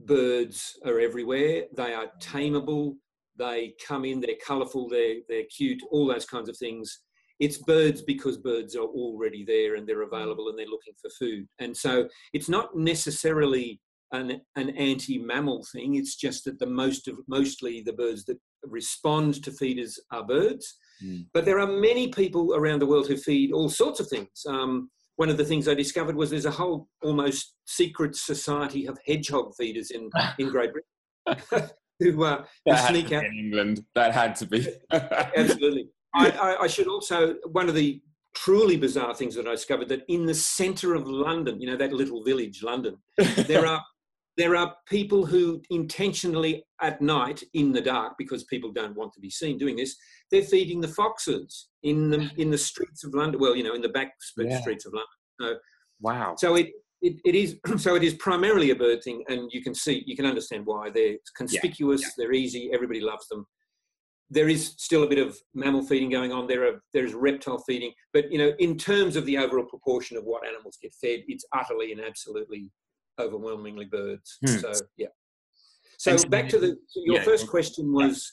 birds 0.00 0.78
are 0.84 1.00
everywhere. 1.00 1.64
They 1.76 1.94
are 1.94 2.10
tameable. 2.20 2.94
They 3.36 3.74
come 3.84 4.04
in. 4.04 4.20
They're 4.20 4.36
colourful. 4.46 4.88
They're 4.88 5.16
they're 5.28 5.44
cute. 5.56 5.82
All 5.90 6.06
those 6.06 6.26
kinds 6.26 6.48
of 6.48 6.56
things. 6.56 7.00
It's 7.40 7.58
birds 7.58 8.02
because 8.02 8.38
birds 8.38 8.76
are 8.76 8.86
already 8.86 9.44
there 9.44 9.74
and 9.74 9.88
they're 9.88 10.02
available 10.02 10.48
and 10.48 10.58
they're 10.58 10.66
looking 10.66 10.94
for 11.00 11.10
food. 11.18 11.46
And 11.58 11.76
so 11.76 12.08
it's 12.32 12.48
not 12.48 12.76
necessarily 12.76 13.80
an, 14.12 14.40
an 14.54 14.70
anti-mammal 14.70 15.66
thing. 15.72 15.96
It's 15.96 16.14
just 16.14 16.44
that 16.44 16.60
the 16.60 16.66
most 16.66 17.08
of 17.08 17.18
mostly 17.26 17.82
the 17.82 17.92
birds 17.92 18.24
that 18.26 18.38
respond 18.62 19.42
to 19.42 19.50
feeders 19.50 19.98
are 20.12 20.24
birds. 20.24 20.76
Mm. 21.04 21.26
But 21.34 21.44
there 21.44 21.58
are 21.58 21.66
many 21.66 22.08
people 22.08 22.54
around 22.54 22.78
the 22.78 22.86
world 22.86 23.08
who 23.08 23.16
feed 23.16 23.52
all 23.52 23.68
sorts 23.68 23.98
of 23.98 24.08
things. 24.08 24.46
Um, 24.48 24.90
one 25.16 25.28
of 25.28 25.36
the 25.36 25.44
things 25.44 25.68
I 25.68 25.74
discovered 25.74 26.16
was 26.16 26.30
there's 26.30 26.46
a 26.46 26.50
whole 26.50 26.88
almost 27.02 27.54
secret 27.66 28.16
society 28.16 28.86
of 28.86 28.98
hedgehog 29.06 29.54
feeders 29.56 29.90
in, 29.90 30.10
in 30.38 30.48
Great 30.50 30.70
Britain 30.72 31.70
who, 32.00 32.24
uh, 32.24 32.44
who 32.64 32.76
sneak 32.76 33.12
out. 33.12 33.24
In 33.24 33.32
England, 33.38 33.84
that 33.94 34.12
had 34.12 34.34
to 34.36 34.46
be. 34.46 34.66
Absolutely. 34.90 35.88
I, 36.14 36.30
I, 36.30 36.62
I, 36.62 36.66
should 36.66 36.86
also, 36.86 37.34
one 37.52 37.68
of 37.68 37.74
the 37.74 38.00
truly 38.34 38.76
bizarre 38.76 39.14
things 39.14 39.34
that 39.34 39.46
I 39.46 39.52
discovered 39.52 39.88
that 39.88 40.02
in 40.08 40.26
the 40.26 40.34
centre 40.34 40.94
of 40.94 41.06
London, 41.06 41.60
you 41.60 41.68
know, 41.68 41.76
that 41.76 41.92
little 41.92 42.22
village, 42.22 42.62
London, 42.62 42.96
there 43.46 43.66
are 43.66 43.82
there 44.36 44.56
are 44.56 44.74
people 44.86 45.24
who 45.24 45.62
intentionally 45.70 46.64
at 46.82 47.00
night 47.00 47.42
in 47.54 47.72
the 47.72 47.80
dark 47.80 48.14
because 48.18 48.44
people 48.44 48.72
don't 48.72 48.96
want 48.96 49.12
to 49.12 49.20
be 49.20 49.30
seen 49.30 49.58
doing 49.58 49.76
this 49.76 49.96
they're 50.30 50.42
feeding 50.42 50.80
the 50.80 50.88
foxes 50.88 51.68
in 51.82 52.10
the 52.10 52.30
in 52.36 52.50
the 52.50 52.58
streets 52.58 53.04
of 53.04 53.14
london 53.14 53.40
well 53.40 53.56
you 53.56 53.62
know 53.62 53.74
in 53.74 53.82
the 53.82 53.88
back 53.88 54.12
yeah. 54.38 54.60
streets 54.60 54.86
of 54.86 54.92
london 54.92 55.08
so, 55.40 55.56
wow 56.00 56.34
so 56.36 56.54
it, 56.56 56.70
it, 57.02 57.16
it 57.24 57.34
is 57.34 57.56
so 57.76 57.94
it 57.94 58.02
is 58.02 58.14
primarily 58.14 58.70
a 58.70 58.76
bird 58.76 59.02
thing 59.02 59.24
and 59.28 59.50
you 59.52 59.62
can 59.62 59.74
see 59.74 60.02
you 60.06 60.16
can 60.16 60.26
understand 60.26 60.64
why 60.66 60.90
they're 60.90 61.16
conspicuous 61.36 62.02
yeah. 62.02 62.08
Yeah. 62.08 62.12
they're 62.18 62.34
easy 62.34 62.70
everybody 62.72 63.00
loves 63.00 63.28
them 63.28 63.46
there 64.30 64.48
is 64.48 64.74
still 64.78 65.04
a 65.04 65.08
bit 65.08 65.18
of 65.18 65.36
mammal 65.54 65.86
feeding 65.86 66.10
going 66.10 66.32
on 66.32 66.46
there 66.46 66.66
are 66.66 66.82
there's 66.92 67.14
reptile 67.14 67.58
feeding 67.58 67.92
but 68.12 68.30
you 68.32 68.38
know 68.38 68.52
in 68.58 68.76
terms 68.76 69.16
of 69.16 69.26
the 69.26 69.38
overall 69.38 69.66
proportion 69.66 70.16
of 70.16 70.24
what 70.24 70.46
animals 70.46 70.78
get 70.80 70.92
fed 70.94 71.20
it's 71.28 71.44
utterly 71.54 71.92
and 71.92 72.00
absolutely 72.00 72.70
overwhelmingly 73.20 73.86
birds. 73.86 74.38
Hmm. 74.44 74.56
So 74.58 74.72
yeah. 74.96 75.08
So 75.98 76.16
back 76.28 76.48
to 76.50 76.58
the 76.58 76.76
your 76.96 77.16
yeah. 77.16 77.22
first 77.22 77.48
question 77.48 77.92
was, 77.92 78.32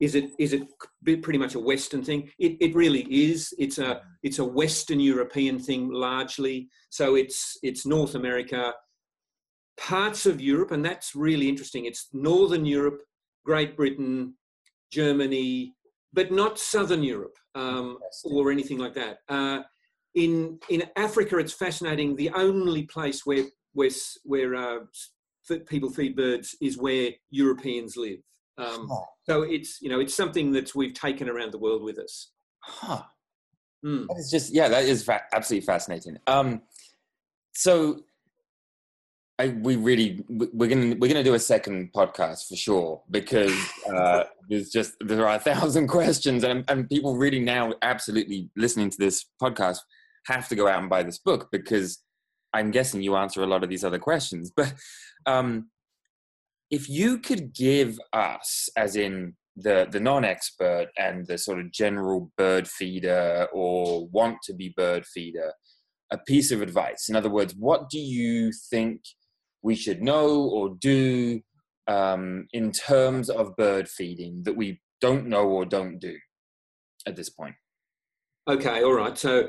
is 0.00 0.14
it 0.14 0.30
is 0.38 0.52
it 0.52 0.62
pretty 1.02 1.38
much 1.38 1.54
a 1.54 1.60
Western 1.60 2.02
thing? 2.02 2.30
It 2.38 2.56
it 2.60 2.74
really 2.74 3.02
is. 3.10 3.52
It's 3.58 3.78
a 3.78 4.02
it's 4.22 4.38
a 4.38 4.44
Western 4.44 5.00
European 5.00 5.58
thing 5.58 5.90
largely. 5.90 6.68
So 6.90 7.16
it's 7.16 7.58
it's 7.62 7.86
North 7.86 8.14
America, 8.14 8.72
parts 9.78 10.26
of 10.26 10.40
Europe, 10.40 10.70
and 10.70 10.84
that's 10.84 11.14
really 11.14 11.48
interesting. 11.48 11.86
It's 11.86 12.08
Northern 12.12 12.64
Europe, 12.64 13.00
Great 13.44 13.76
Britain, 13.76 14.34
Germany, 14.92 15.74
but 16.12 16.30
not 16.30 16.58
Southern 16.58 17.02
Europe 17.02 17.36
um, 17.54 17.98
or 18.24 18.50
anything 18.50 18.78
like 18.78 18.94
that. 18.94 19.18
Uh, 19.28 19.62
in 20.14 20.58
in 20.68 20.84
Africa, 20.96 21.38
it's 21.38 21.52
fascinating. 21.52 22.16
The 22.16 22.30
only 22.30 22.84
place 22.84 23.22
where 23.24 23.44
where 23.78 23.90
where 24.24 24.54
uh, 24.54 24.78
people 25.66 25.90
feed 25.90 26.16
birds 26.16 26.56
is 26.60 26.76
where 26.76 27.10
Europeans 27.30 27.96
live. 27.96 28.18
Um. 28.58 28.88
So 29.28 29.42
it's 29.42 29.80
you 29.80 29.88
know 29.88 30.00
it's 30.00 30.14
something 30.14 30.52
that 30.52 30.74
we've 30.74 30.94
taken 30.94 31.28
around 31.28 31.52
the 31.52 31.58
world 31.58 31.82
with 31.82 31.98
us. 31.98 32.32
Huh. 32.60 33.02
Mm. 33.84 34.08
That 34.08 34.16
is 34.18 34.30
just 34.30 34.52
yeah, 34.52 34.68
that 34.68 34.84
is 34.84 35.04
fa- 35.04 35.22
absolutely 35.32 35.66
fascinating. 35.66 36.18
Um, 36.26 36.62
so 37.54 38.00
I, 39.38 39.48
we 39.48 39.76
really 39.76 40.24
we're 40.28 40.68
gonna 40.68 40.96
we're 40.98 41.08
gonna 41.08 41.22
do 41.22 41.34
a 41.34 41.38
second 41.38 41.92
podcast 41.92 42.48
for 42.48 42.56
sure 42.56 43.02
because 43.10 43.54
uh, 43.94 44.24
there's 44.48 44.70
just 44.70 44.94
there 45.00 45.26
are 45.26 45.36
a 45.36 45.38
thousand 45.38 45.86
questions 45.98 46.42
and 46.42 46.64
and 46.68 46.88
people 46.88 47.16
really 47.16 47.38
now 47.38 47.74
absolutely 47.82 48.50
listening 48.56 48.90
to 48.90 48.98
this 48.98 49.26
podcast 49.40 49.78
have 50.26 50.48
to 50.48 50.56
go 50.56 50.66
out 50.66 50.80
and 50.80 50.90
buy 50.90 51.04
this 51.04 51.18
book 51.18 51.48
because 51.52 52.02
I'm 52.52 52.70
guessing 52.70 53.02
you 53.02 53.16
answer 53.16 53.42
a 53.42 53.46
lot 53.46 53.62
of 53.62 53.70
these 53.70 53.84
other 53.84 53.98
questions, 53.98 54.50
but 54.56 54.74
um, 55.26 55.70
if 56.70 56.88
you 56.88 57.18
could 57.18 57.54
give 57.54 57.98
us, 58.12 58.68
as 58.76 58.96
in 58.96 59.34
the 59.56 59.88
the 59.90 60.00
non-expert 60.00 60.86
and 60.96 61.26
the 61.26 61.36
sort 61.36 61.58
of 61.58 61.72
general 61.72 62.30
bird 62.36 62.68
feeder 62.68 63.48
or 63.52 64.06
want 64.08 64.38
to 64.44 64.54
be 64.54 64.74
bird 64.76 65.04
feeder, 65.04 65.52
a 66.10 66.18
piece 66.18 66.50
of 66.50 66.62
advice. 66.62 67.08
In 67.08 67.16
other 67.16 67.30
words, 67.30 67.54
what 67.56 67.90
do 67.90 67.98
you 67.98 68.52
think 68.70 69.00
we 69.62 69.74
should 69.74 70.00
know 70.00 70.42
or 70.42 70.76
do 70.80 71.40
um, 71.86 72.46
in 72.52 72.70
terms 72.70 73.30
of 73.30 73.56
bird 73.56 73.88
feeding 73.88 74.42
that 74.44 74.56
we 74.56 74.80
don't 75.00 75.26
know 75.26 75.48
or 75.48 75.64
don't 75.64 75.98
do 75.98 76.16
at 77.06 77.16
this 77.16 77.30
point? 77.30 77.54
Okay, 78.48 78.82
all 78.82 78.94
right. 78.94 79.16
So 79.18 79.48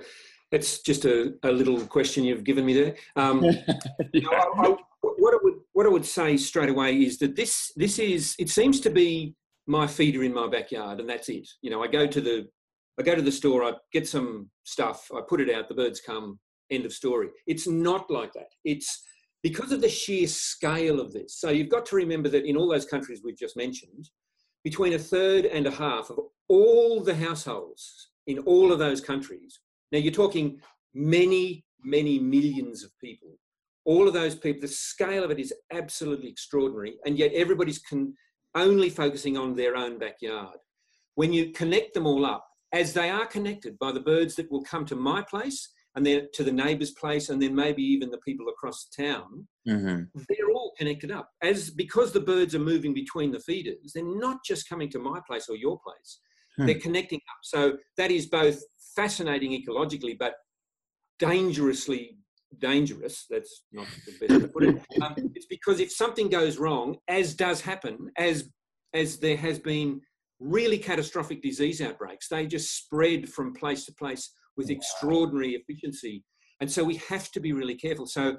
that's 0.51 0.81
just 0.81 1.05
a, 1.05 1.33
a 1.43 1.51
little 1.51 1.79
question 1.85 2.23
you've 2.23 2.43
given 2.43 2.65
me 2.65 2.73
there. 2.73 2.95
Um, 3.15 3.43
yeah. 4.13 4.27
I, 4.31 4.45
I, 4.57 4.75
what 5.01 5.33
I 5.33 5.37
would 5.43 5.53
what 5.73 5.85
I 5.85 5.89
would 5.89 6.05
say 6.05 6.37
straight 6.37 6.69
away 6.69 6.95
is 6.95 7.17
that 7.19 7.35
this 7.35 7.71
this 7.75 7.99
is 7.99 8.35
it 8.39 8.49
seems 8.49 8.79
to 8.81 8.89
be 8.89 9.35
my 9.67 9.85
feeder 9.85 10.23
in 10.23 10.33
my 10.33 10.47
backyard, 10.47 10.99
and 10.99 11.09
that's 11.09 11.29
it. 11.29 11.47
You 11.61 11.69
know, 11.69 11.83
I 11.83 11.87
go 11.87 12.07
to 12.07 12.21
the 12.21 12.47
I 12.99 13.03
go 13.03 13.15
to 13.15 13.21
the 13.21 13.31
store, 13.31 13.63
I 13.63 13.73
get 13.93 14.07
some 14.07 14.49
stuff, 14.63 15.09
I 15.15 15.21
put 15.27 15.41
it 15.41 15.53
out, 15.53 15.69
the 15.69 15.75
birds 15.75 16.01
come. 16.01 16.39
End 16.71 16.85
of 16.85 16.93
story. 16.93 17.29
It's 17.47 17.67
not 17.67 18.11
like 18.11 18.31
that. 18.33 18.51
It's 18.63 19.01
because 19.41 19.71
of 19.71 19.81
the 19.81 19.89
sheer 19.89 20.27
scale 20.27 20.99
of 20.99 21.11
this. 21.11 21.39
So 21.39 21.49
you've 21.49 21.69
got 21.69 21.83
to 21.87 21.95
remember 21.95 22.29
that 22.29 22.45
in 22.45 22.55
all 22.55 22.69
those 22.69 22.85
countries 22.85 23.21
we've 23.23 23.37
just 23.37 23.57
mentioned, 23.57 24.07
between 24.63 24.93
a 24.93 24.99
third 24.99 25.45
and 25.45 25.65
a 25.65 25.71
half 25.71 26.11
of 26.11 26.19
all 26.47 27.01
the 27.01 27.15
households 27.15 28.09
in 28.27 28.37
all 28.39 28.71
of 28.71 28.77
those 28.77 29.01
countries 29.01 29.59
now 29.91 29.99
you're 29.99 30.11
talking 30.11 30.59
many, 30.93 31.65
many 31.83 32.19
millions 32.19 32.83
of 32.83 32.91
people. 32.99 33.37
All 33.85 34.07
of 34.07 34.13
those 34.13 34.35
people, 34.35 34.61
the 34.61 34.67
scale 34.67 35.23
of 35.23 35.31
it 35.31 35.39
is 35.39 35.53
absolutely 35.73 36.29
extraordinary, 36.29 36.95
and 37.05 37.17
yet 37.17 37.31
everybody's 37.33 37.79
con- 37.79 38.13
only 38.55 38.89
focusing 38.89 39.37
on 39.37 39.55
their 39.55 39.75
own 39.75 39.97
backyard. 39.97 40.57
When 41.15 41.33
you 41.33 41.51
connect 41.51 41.93
them 41.93 42.05
all 42.05 42.25
up, 42.25 42.45
as 42.71 42.93
they 42.93 43.09
are 43.09 43.25
connected 43.25 43.79
by 43.79 43.91
the 43.91 43.99
birds 43.99 44.35
that 44.35 44.51
will 44.51 44.63
come 44.63 44.85
to 44.85 44.95
my 44.95 45.23
place 45.23 45.69
and 45.95 46.05
then 46.05 46.27
to 46.33 46.43
the 46.43 46.51
neighbour's 46.51 46.91
place, 46.91 47.29
and 47.29 47.41
then 47.41 47.55
maybe 47.55 47.81
even 47.81 48.11
the 48.11 48.19
people 48.19 48.47
across 48.47 48.87
town, 48.95 49.47
mm-hmm. 49.67 50.03
they're 50.29 50.51
all 50.53 50.73
connected 50.77 51.11
up. 51.11 51.31
As 51.41 51.71
because 51.71 52.11
the 52.11 52.19
birds 52.19 52.53
are 52.53 52.59
moving 52.59 52.93
between 52.93 53.31
the 53.31 53.39
feeders, 53.39 53.91
they're 53.93 54.03
not 54.03 54.45
just 54.45 54.69
coming 54.69 54.89
to 54.91 54.99
my 54.99 55.19
place 55.27 55.49
or 55.49 55.55
your 55.55 55.79
place. 55.79 56.19
Hmm. 56.57 56.65
They're 56.65 56.79
connecting 56.79 57.19
up. 57.29 57.39
So 57.43 57.77
that 57.97 58.11
is 58.11 58.27
both 58.27 58.61
fascinating 58.95 59.51
ecologically, 59.51 60.17
but 60.17 60.33
dangerously 61.19 62.17
dangerous. 62.57 63.25
That's 63.29 63.63
not 63.71 63.87
the 64.05 64.27
best 64.27 64.41
to 64.41 64.47
put 64.47 64.63
it. 64.63 64.81
Um, 65.01 65.15
it's 65.35 65.45
because 65.45 65.79
if 65.79 65.91
something 65.91 66.29
goes 66.29 66.57
wrong, 66.57 66.97
as 67.07 67.33
does 67.33 67.61
happen, 67.61 68.11
as 68.17 68.49
as 68.93 69.19
there 69.19 69.37
has 69.37 69.59
been 69.59 70.01
really 70.39 70.77
catastrophic 70.77 71.41
disease 71.41 71.81
outbreaks, 71.81 72.27
they 72.27 72.47
just 72.47 72.75
spread 72.75 73.29
from 73.29 73.53
place 73.53 73.85
to 73.85 73.93
place 73.93 74.33
with 74.57 74.69
extraordinary 74.69 75.51
efficiency. 75.55 76.23
And 76.59 76.69
so 76.69 76.83
we 76.83 76.95
have 77.09 77.31
to 77.31 77.39
be 77.39 77.53
really 77.53 77.75
careful. 77.75 78.07
So 78.07 78.37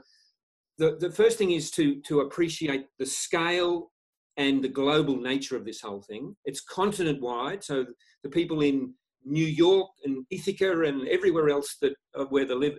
the, 0.79 0.97
the 0.99 1.11
first 1.11 1.39
thing 1.39 1.53
is 1.53 1.71
to, 1.73 2.01
to 2.03 2.21
appreciate 2.21 2.87
the 2.99 3.07
scale 3.07 3.91
and 4.41 4.65
the 4.65 4.69
global 4.69 5.17
nature 5.21 5.55
of 5.55 5.67
this 5.67 5.83
whole 5.83 6.01
thing. 6.01 6.35
It's 6.47 6.63
continent 6.63 7.21
wide. 7.21 7.63
So 7.63 7.85
the 8.25 8.31
people 8.31 8.63
in 8.63 8.95
New 9.25 9.45
York 9.45 9.91
and 10.05 10.25
Ithaca 10.31 10.83
and 10.83 11.07
everywhere 11.09 11.51
else 11.51 11.77
that 11.83 11.93
uh, 12.19 12.25
where 12.25 12.47
the 12.47 12.55
live 12.55 12.77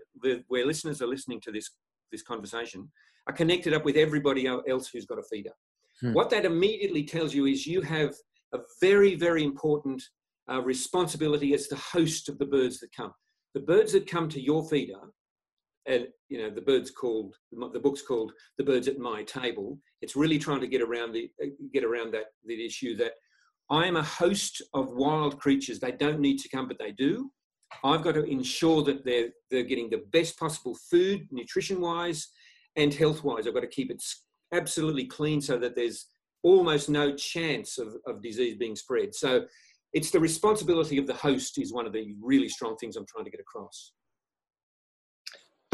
where 0.48 0.66
listeners 0.66 1.02
are 1.02 1.14
listening 1.16 1.40
to 1.42 1.52
this 1.52 1.70
this 2.12 2.24
conversation 2.24 2.90
are 3.28 3.34
connected 3.42 3.74
up 3.74 3.86
with 3.86 3.96
everybody 3.96 4.48
else 4.48 4.90
who's 4.90 5.06
got 5.06 5.20
a 5.20 5.30
feeder. 5.32 5.56
Hmm. 6.02 6.14
What 6.14 6.32
that 6.32 6.46
immediately 6.46 7.04
tells 7.04 7.36
you 7.36 7.46
is 7.46 7.68
you 7.68 7.82
have 7.82 8.12
a 8.54 8.60
very 8.82 9.14
very 9.16 9.44
important 9.44 10.02
uh, 10.52 10.62
responsibility 10.64 11.54
as 11.54 11.68
the 11.68 11.84
host 11.96 12.28
of 12.28 12.40
the 12.40 12.52
birds 12.58 12.80
that 12.80 12.92
come. 12.96 13.14
The 13.54 13.68
birds 13.74 13.92
that 13.94 14.10
come 14.10 14.28
to 14.30 14.42
your 14.42 14.68
feeder, 14.68 15.02
and 15.88 16.08
you 16.30 16.38
know 16.38 16.50
the 16.50 16.62
birds 16.62 16.92
called 16.92 17.36
the 17.52 17.80
book's 17.80 18.02
called 18.02 18.32
"The 18.58 18.64
Birds 18.64 18.88
at 18.88 19.00
My 19.00 19.24
Table." 19.24 19.80
It's 20.02 20.16
really 20.16 20.40
trying 20.40 20.62
to 20.62 20.68
get 20.68 20.82
around 20.82 21.14
the 21.14 21.30
uh, 21.44 21.48
get 21.74 21.84
around 21.84 22.14
that 22.14 22.26
the 22.46 22.66
issue 22.66 22.96
that 22.98 23.14
I 23.70 23.86
am 23.86 23.96
a 23.96 24.04
host 24.04 24.62
of 24.74 24.92
wild 24.92 25.40
creatures. 25.40 25.80
They 25.80 25.94
don't 25.94 26.20
need 26.20 26.40
to 26.40 26.50
come, 26.50 26.68
but 26.68 26.78
they 26.78 26.92
do. 26.92 27.32
I've 27.86 28.04
got 28.04 28.16
to 28.16 28.24
ensure 28.26 28.84
that 28.84 29.06
they're, 29.06 29.30
they're 29.50 29.64
getting 29.64 29.90
the 29.90 30.04
best 30.12 30.38
possible 30.38 30.78
food, 30.90 31.28
nutrition 31.32 31.80
wise 31.80 32.28
and 32.76 32.94
health 32.94 33.24
wise. 33.24 33.48
I've 33.48 33.54
got 33.54 33.62
to 33.62 33.68
keep 33.68 33.90
it 33.90 34.04
absolutely 34.54 35.06
clean 35.06 35.40
so 35.40 35.58
that 35.58 35.76
there's 35.76 36.08
almost 36.44 36.90
no 36.90 37.16
chance 37.16 37.78
of, 37.78 37.96
of 38.06 38.22
disease 38.22 38.58
being 38.58 38.76
spread. 38.76 39.16
So 39.16 39.46
it's 39.94 40.12
the 40.12 40.20
responsibility 40.20 40.98
of 40.98 41.08
the 41.08 41.14
host 41.14 41.58
is 41.58 41.74
one 41.74 41.86
of 41.86 41.94
the 41.94 42.14
really 42.22 42.50
strong 42.50 42.76
things 42.78 42.96
I'm 42.96 43.06
trying 43.06 43.26
to 43.26 43.32
get 43.32 43.40
across. 43.40 43.94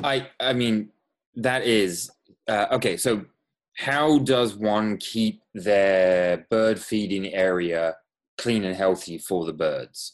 I 0.03 0.29
I 0.39 0.53
mean 0.53 0.89
that 1.35 1.65
is 1.65 2.11
uh, 2.47 2.67
okay. 2.71 2.97
So 2.97 3.25
how 3.77 4.19
does 4.19 4.55
one 4.55 4.97
keep 4.97 5.41
their 5.53 6.47
bird 6.49 6.79
feeding 6.79 7.33
area 7.33 7.95
clean 8.37 8.63
and 8.63 8.75
healthy 8.75 9.17
for 9.17 9.45
the 9.45 9.53
birds? 9.53 10.13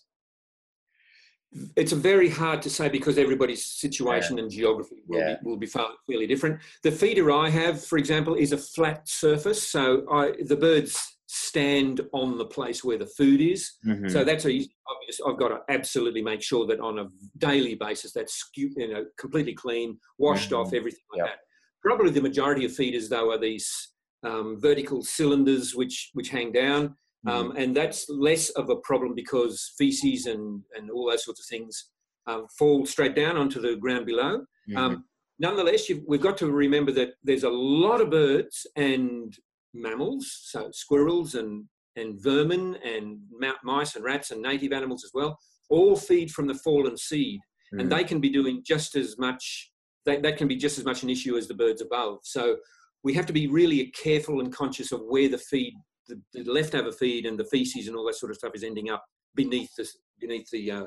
It's 1.76 1.92
very 1.92 2.30
hard 2.30 2.64
to 2.64 2.70
say 2.70 2.90
because 2.90 3.18
everybody's 3.18 3.66
situation 3.66 4.38
yeah. 4.38 4.44
and 4.44 4.52
geography 4.52 4.96
will, 5.08 5.20
yeah. 5.20 5.36
be, 5.36 5.50
will 5.50 5.58
be 5.58 5.68
fairly 5.68 6.26
different. 6.26 6.60
The 6.82 6.92
feeder 6.92 7.32
I 7.32 7.50
have, 7.50 7.84
for 7.84 8.00
example, 8.00 8.34
is 8.34 8.54
a 8.54 8.58
flat 8.58 9.08
surface, 9.08 9.70
so 9.70 10.04
I, 10.12 10.34
the 10.44 10.56
birds 10.56 11.13
stand 11.36 12.00
on 12.14 12.38
the 12.38 12.46
place 12.46 12.84
where 12.84 13.00
the 13.00 13.08
food 13.08 13.42
is. 13.42 13.74
Mm-hmm. 13.86 14.08
So 14.10 14.24
that's 14.24 14.46
a 14.46 14.50
obvious. 14.50 15.20
I've 15.28 15.40
got 15.40 15.48
to 15.48 15.62
absolutely 15.68 16.22
make 16.22 16.44
sure 16.44 16.68
that 16.68 16.80
on 16.80 17.00
a 17.00 17.08
daily 17.40 17.74
basis 17.74 18.14
that's 18.14 18.52
you 18.56 18.88
know 18.88 19.06
completely 19.18 19.56
clean, 19.56 19.98
washed 20.20 20.52
mm-hmm. 20.52 20.62
off, 20.62 20.74
everything 20.74 21.02
like 21.12 21.26
yep. 21.26 21.28
that. 21.28 21.40
Probably 21.82 22.12
the 22.12 22.22
majority 22.22 22.66
of 22.66 22.74
feeders 22.74 23.10
though 23.10 23.32
are 23.32 23.40
these 23.40 23.94
um, 24.24 24.60
vertical 24.62 25.02
cylinders 25.04 25.76
which 25.76 26.12
which 26.14 26.30
hang 26.30 26.52
down. 26.52 26.96
Um, 27.26 27.50
mm-hmm. 27.50 27.58
and 27.58 27.76
that's 27.76 28.08
less 28.10 28.50
of 28.52 28.70
a 28.70 28.76
problem 28.78 29.16
because 29.16 29.74
feces 29.78 30.26
and, 30.28 30.62
and 30.76 30.92
all 30.92 31.10
those 31.10 31.24
sorts 31.24 31.40
of 31.40 31.46
things 31.46 31.90
um, 32.28 32.48
fall 32.60 32.86
straight 32.86 33.16
down 33.16 33.38
onto 33.38 33.62
the 33.62 33.78
ground 33.78 34.06
below. 34.06 34.40
Mm-hmm. 34.70 34.78
Um, 34.78 35.06
nonetheless, 35.40 35.90
we've 36.06 36.22
got 36.22 36.38
to 36.40 36.52
remember 36.52 36.92
that 36.92 37.14
there's 37.24 37.44
a 37.44 37.50
lot 37.50 38.02
of 38.02 38.10
birds 38.10 38.68
and 38.76 39.34
mammals, 39.74 40.40
so 40.44 40.70
squirrels 40.72 41.36
and, 41.36 41.66
and 41.96 42.22
vermin 42.22 42.78
and 42.84 43.20
mice 43.64 43.96
and 43.96 44.04
rats 44.04 44.32
and 44.32 44.42
native 44.42 44.74
animals 44.74 45.04
as 45.04 45.12
well, 45.14 45.38
all 45.70 45.96
feed 45.96 46.32
from 46.32 46.48
the 46.48 46.56
fallen 46.56 46.98
seed. 46.98 47.40
Mm-hmm. 47.74 47.80
And 47.80 47.92
they 47.92 48.04
can 48.04 48.20
be 48.20 48.30
doing 48.30 48.62
just 48.66 48.96
as 48.96 49.18
much, 49.18 49.72
that, 50.06 50.22
that 50.24 50.38
can 50.38 50.48
be 50.48 50.56
just 50.56 50.78
as 50.78 50.86
much 50.86 51.04
an 51.04 51.10
issue 51.10 51.38
as 51.38 51.48
the 51.48 51.54
birds 51.54 51.82
above. 51.82 52.20
So 52.24 52.58
we 53.04 53.14
have 53.14 53.26
to 53.26 53.34
be 53.34 53.48
really 53.48 53.88
careful 53.88 54.40
and 54.40 54.54
conscious 54.54 54.92
of 54.92 55.02
where 55.08 55.30
the 55.30 55.38
feed 55.38 55.74
the, 56.08 56.22
the, 56.34 56.52
leftover 56.52 56.92
feed 56.92 57.26
and 57.26 57.40
the 57.40 57.46
feces 57.46 57.88
and 57.88 57.96
all 57.96 58.06
that 58.06 58.16
sort 58.16 58.32
of 58.32 58.38
stuff 58.38 58.52
is 58.56 58.64
ending 58.64 58.90
up 58.90 59.04
beneath 59.36 59.74
the 59.76 59.88
beneath 60.20 60.50
the 60.52 60.72
uh, 60.72 60.86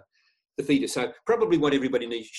the 0.57 0.65
feeder. 0.65 0.89
So 0.89 1.13
probably 1.27 1.59
what 1.59 1.75
everybody 1.75 2.07
needs 2.07 2.31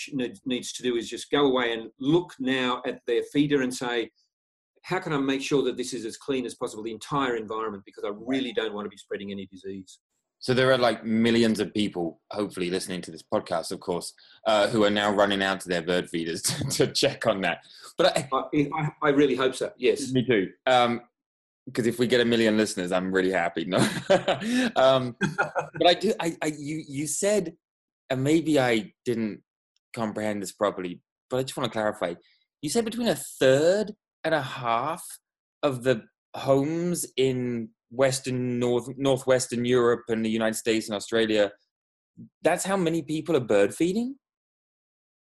needs 0.46 0.74
to 0.74 0.84
do 0.84 0.96
is 0.96 1.10
just 1.10 1.32
go 1.32 1.46
away 1.46 1.74
and 1.74 1.89
look 2.00 2.34
now 2.39 2.82
at 2.86 3.00
their 3.08 3.24
feeder 3.34 3.62
and 3.62 3.74
say, 3.74 4.10
how 4.88 5.00
can 5.00 5.12
I 5.12 5.17
make 5.17 5.41
sure 5.41 5.63
that 5.63 5.75
this 5.75 5.94
is 5.94 6.06
as 6.06 6.15
clean 6.15 6.46
as 6.46 6.56
possible, 6.56 6.82
the 6.82 6.94
entire 6.94 7.36
environment, 7.36 7.84
because 7.86 8.06
I 8.06 8.12
really 8.15 8.53
don't 8.53 8.74
want 8.74 8.86
to 8.86 8.89
be 8.89 8.96
spreading 8.96 9.32
any 9.32 9.46
disease. 9.46 10.00
So 10.39 10.53
there 10.53 10.72
are 10.72 10.77
like 10.77 11.03
millions 11.03 11.60
of 11.60 11.74
people, 11.74 12.22
hopefully 12.32 12.70
listening 12.70 13.01
to 13.01 13.12
this 13.12 13.22
podcast, 13.22 13.74
of 13.74 13.82
course, 13.82 14.13
uh, 14.46 14.70
who 14.70 14.86
are 14.86 14.89
now 14.89 15.12
running 15.12 15.44
out 15.44 15.60
to 15.62 15.67
their 15.67 15.82
bird 15.82 16.10
feeders 16.10 16.41
to, 16.44 16.63
to 16.70 16.88
check 16.88 17.27
on 17.27 17.41
that. 17.41 17.65
But 17.98 18.17
I, 18.17 18.29
I, 18.53 18.89
I, 19.03 19.10
really 19.10 19.36
hope 19.36 19.56
so. 19.56 19.74
Yes, 19.77 20.10
me 20.13 20.25
too. 20.25 20.51
Um, 20.65 21.01
because 21.65 21.86
if 21.86 22.00
we 22.00 22.08
get 22.08 22.22
a 22.22 22.25
million 22.25 22.56
listeners, 22.56 22.94
I'm 22.94 23.12
really 23.12 23.32
happy. 23.32 23.65
No, 23.65 23.79
um, 24.77 25.17
but 25.20 25.86
I 25.86 25.96
do. 25.96 26.13
I, 26.17 26.38
I, 26.41 26.53
you, 26.58 26.82
you 26.88 27.08
said, 27.08 27.58
and 28.10 28.24
maybe 28.24 28.58
I 28.58 28.94
didn't 29.03 29.41
comprehend 29.94 30.41
this 30.41 30.53
properly, 30.53 31.01
but 31.29 31.38
I 31.38 31.44
just 31.44 31.58
want 31.58 31.70
to 31.70 31.77
clarify. 31.77 32.13
You 32.62 32.70
said 32.70 32.86
between 32.86 33.10
a 33.10 33.15
third 33.15 33.94
and 34.24 34.33
a 34.33 34.41
half 34.41 35.03
of 35.63 35.83
the 35.83 36.03
homes 36.36 37.06
in 37.17 37.69
Western 37.89 38.60
North 38.60 38.89
Northwestern 38.97 39.65
Europe 39.65 40.03
and 40.10 40.25
the 40.25 40.30
United 40.30 40.56
States 40.56 40.88
and 40.88 40.95
Australia. 40.95 41.51
That's 42.41 42.65
how 42.65 42.77
many 42.77 43.01
people 43.01 43.36
are 43.36 43.41
bird 43.41 43.73
feeding. 43.73 44.15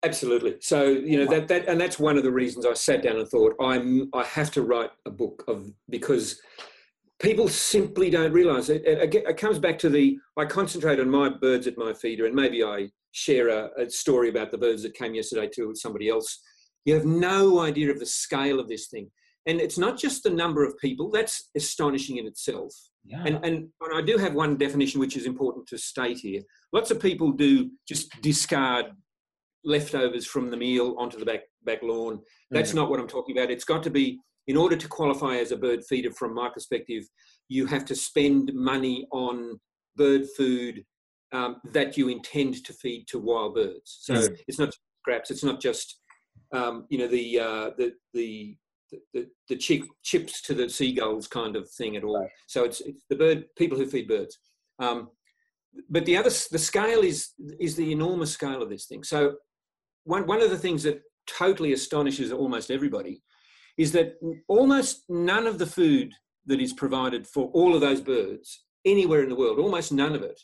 Absolutely. 0.04 0.56
So 0.62 0.86
you 0.86 1.18
know 1.18 1.32
that 1.32 1.48
that 1.48 1.68
and 1.68 1.82
that's 1.82 2.00
one 2.00 2.18
of 2.18 2.24
the 2.24 2.32
reasons 2.32 2.66
I 2.66 2.74
sat 2.74 3.02
down 3.02 3.18
and 3.18 3.28
thought 3.28 3.56
I'm 3.60 4.10
I 4.14 4.24
have 4.24 4.52
to 4.52 4.62
write 4.62 4.92
a 5.06 5.10
book 5.10 5.44
of 5.48 5.72
because 5.90 6.40
people 7.20 7.48
simply 7.48 8.10
don't 8.10 8.32
realise 8.32 8.70
it. 8.70 8.84
It, 8.86 9.16
it 9.16 9.38
comes 9.38 9.58
back 9.58 9.80
to 9.80 9.90
the 9.90 10.18
I 10.38 10.46
concentrate 10.46 11.00
on 11.00 11.10
my 11.10 11.30
birds 11.30 11.66
at 11.66 11.78
my 11.78 11.94
feeder 11.94 12.26
and 12.26 12.36
maybe 12.36 12.64
I 12.64 12.90
share 13.12 13.48
a, 13.48 13.70
a 13.78 13.90
story 13.90 14.30
about 14.30 14.52
the 14.52 14.58
birds 14.58 14.84
that 14.84 14.94
came 14.94 15.16
yesterday 15.16 15.50
to 15.56 15.74
somebody 15.74 16.10
else. 16.10 16.40
You 16.86 16.94
have 16.94 17.06
no 17.06 17.60
idea 17.60 17.92
of 17.92 18.00
the 18.00 18.06
scale 18.06 18.60
of 18.60 18.70
this 18.70 18.88
thing. 18.88 19.12
And 19.48 19.60
it's 19.60 19.78
not 19.78 19.98
just 19.98 20.24
the 20.24 20.30
number 20.30 20.64
of 20.64 20.78
people, 20.80 21.12
that's 21.12 21.50
astonishing 21.56 22.18
in 22.18 22.26
itself. 22.26 22.74
Yeah. 23.04 23.22
And, 23.26 23.36
and, 23.46 23.68
and 23.82 23.94
I 23.94 24.02
do 24.02 24.18
have 24.18 24.34
one 24.34 24.58
definition 24.58 25.00
which 25.00 25.16
is 25.16 25.28
important 25.28 25.68
to 25.68 25.78
state 25.78 26.20
here. 26.20 26.42
Lots 26.74 26.90
of 26.90 27.00
people 27.00 27.32
do 27.32 27.70
just 27.88 28.10
discard 28.22 28.88
leftovers 29.64 30.26
from 30.26 30.50
the 30.50 30.58
meal 30.58 30.96
onto 30.98 31.20
the 31.20 31.26
back 31.26 31.42
back 31.64 31.82
lawn. 31.84 32.22
That's 32.52 32.70
mm-hmm. 32.70 32.80
not 32.80 32.90
what 32.90 33.00
I'm 33.00 33.08
talking 33.08 33.38
about. 33.38 33.52
It's 33.52 33.64
got 33.64 33.84
to 33.84 33.90
be 33.90 34.20
in 34.48 34.58
order 34.58 34.76
to 34.76 34.88
qualify 34.88 35.38
as 35.38 35.52
a 35.52 35.58
bird 35.58 35.84
feeder 35.84 36.12
from 36.12 36.34
my 36.34 36.50
perspective, 36.50 37.04
you 37.50 37.66
have 37.66 37.86
to 37.86 37.96
spend 37.96 38.52
money 38.54 39.08
on 39.12 39.60
bird 39.96 40.24
food 40.38 40.84
um, 41.32 41.58
that 41.74 41.98
you 41.98 42.10
intend 42.10 42.64
to 42.66 42.74
feed 42.74 43.08
to 43.08 43.20
wild 43.20 43.56
birds. 43.56 44.00
So 44.02 44.14
mm-hmm. 44.14 44.36
it's 44.48 44.60
not 44.60 44.74
scraps. 45.02 45.32
It's 45.32 45.44
not 45.44 45.60
just 45.60 46.00
um, 46.52 46.86
you 46.90 46.98
know 46.98 47.08
the, 47.08 47.40
uh, 47.40 47.70
the 47.78 47.94
the 48.14 48.58
the 49.14 49.28
the 49.50 49.58
chips 50.04 50.42
to 50.42 50.54
the 50.54 50.70
seagulls 50.70 51.28
kind 51.28 51.56
of 51.56 51.70
thing 51.70 51.96
at 51.96 52.04
all. 52.04 52.28
So 52.48 52.64
it's, 52.64 52.82
it's 52.82 53.04
the 53.10 53.16
bird 53.16 53.46
people 53.58 53.78
who 53.78 53.88
feed 53.88 54.08
birds. 54.08 54.38
Um, 54.80 55.10
but 55.90 56.06
the 56.06 56.18
other 56.18 56.30
the 56.52 56.60
scale 56.60 57.02
is 57.02 57.32
is 57.60 57.76
the 57.76 57.92
enormous 57.92 58.32
scale 58.32 58.62
of 58.62 58.70
this 58.70 58.86
thing. 58.86 59.04
So 59.04 59.36
one, 60.04 60.26
one 60.28 60.42
of 60.42 60.50
the 60.50 60.58
things 60.58 60.84
that 60.84 61.02
totally 61.28 61.74
astonishes 61.74 62.32
almost 62.32 62.72
everybody 62.72 63.22
is 63.78 63.92
that 63.92 64.14
almost 64.48 65.04
none 65.10 65.48
of 65.48 65.58
the 65.58 65.66
food 65.66 66.14
that 66.46 66.62
is 66.62 66.74
provided 66.74 67.28
for 67.28 67.50
all 67.54 67.76
of 67.76 67.82
those 67.82 68.02
birds 68.02 68.64
anywhere 68.86 69.24
in 69.24 69.30
the 69.30 69.36
world, 69.36 69.60
almost 69.60 69.92
none 69.92 70.14
of 70.14 70.22
it, 70.22 70.40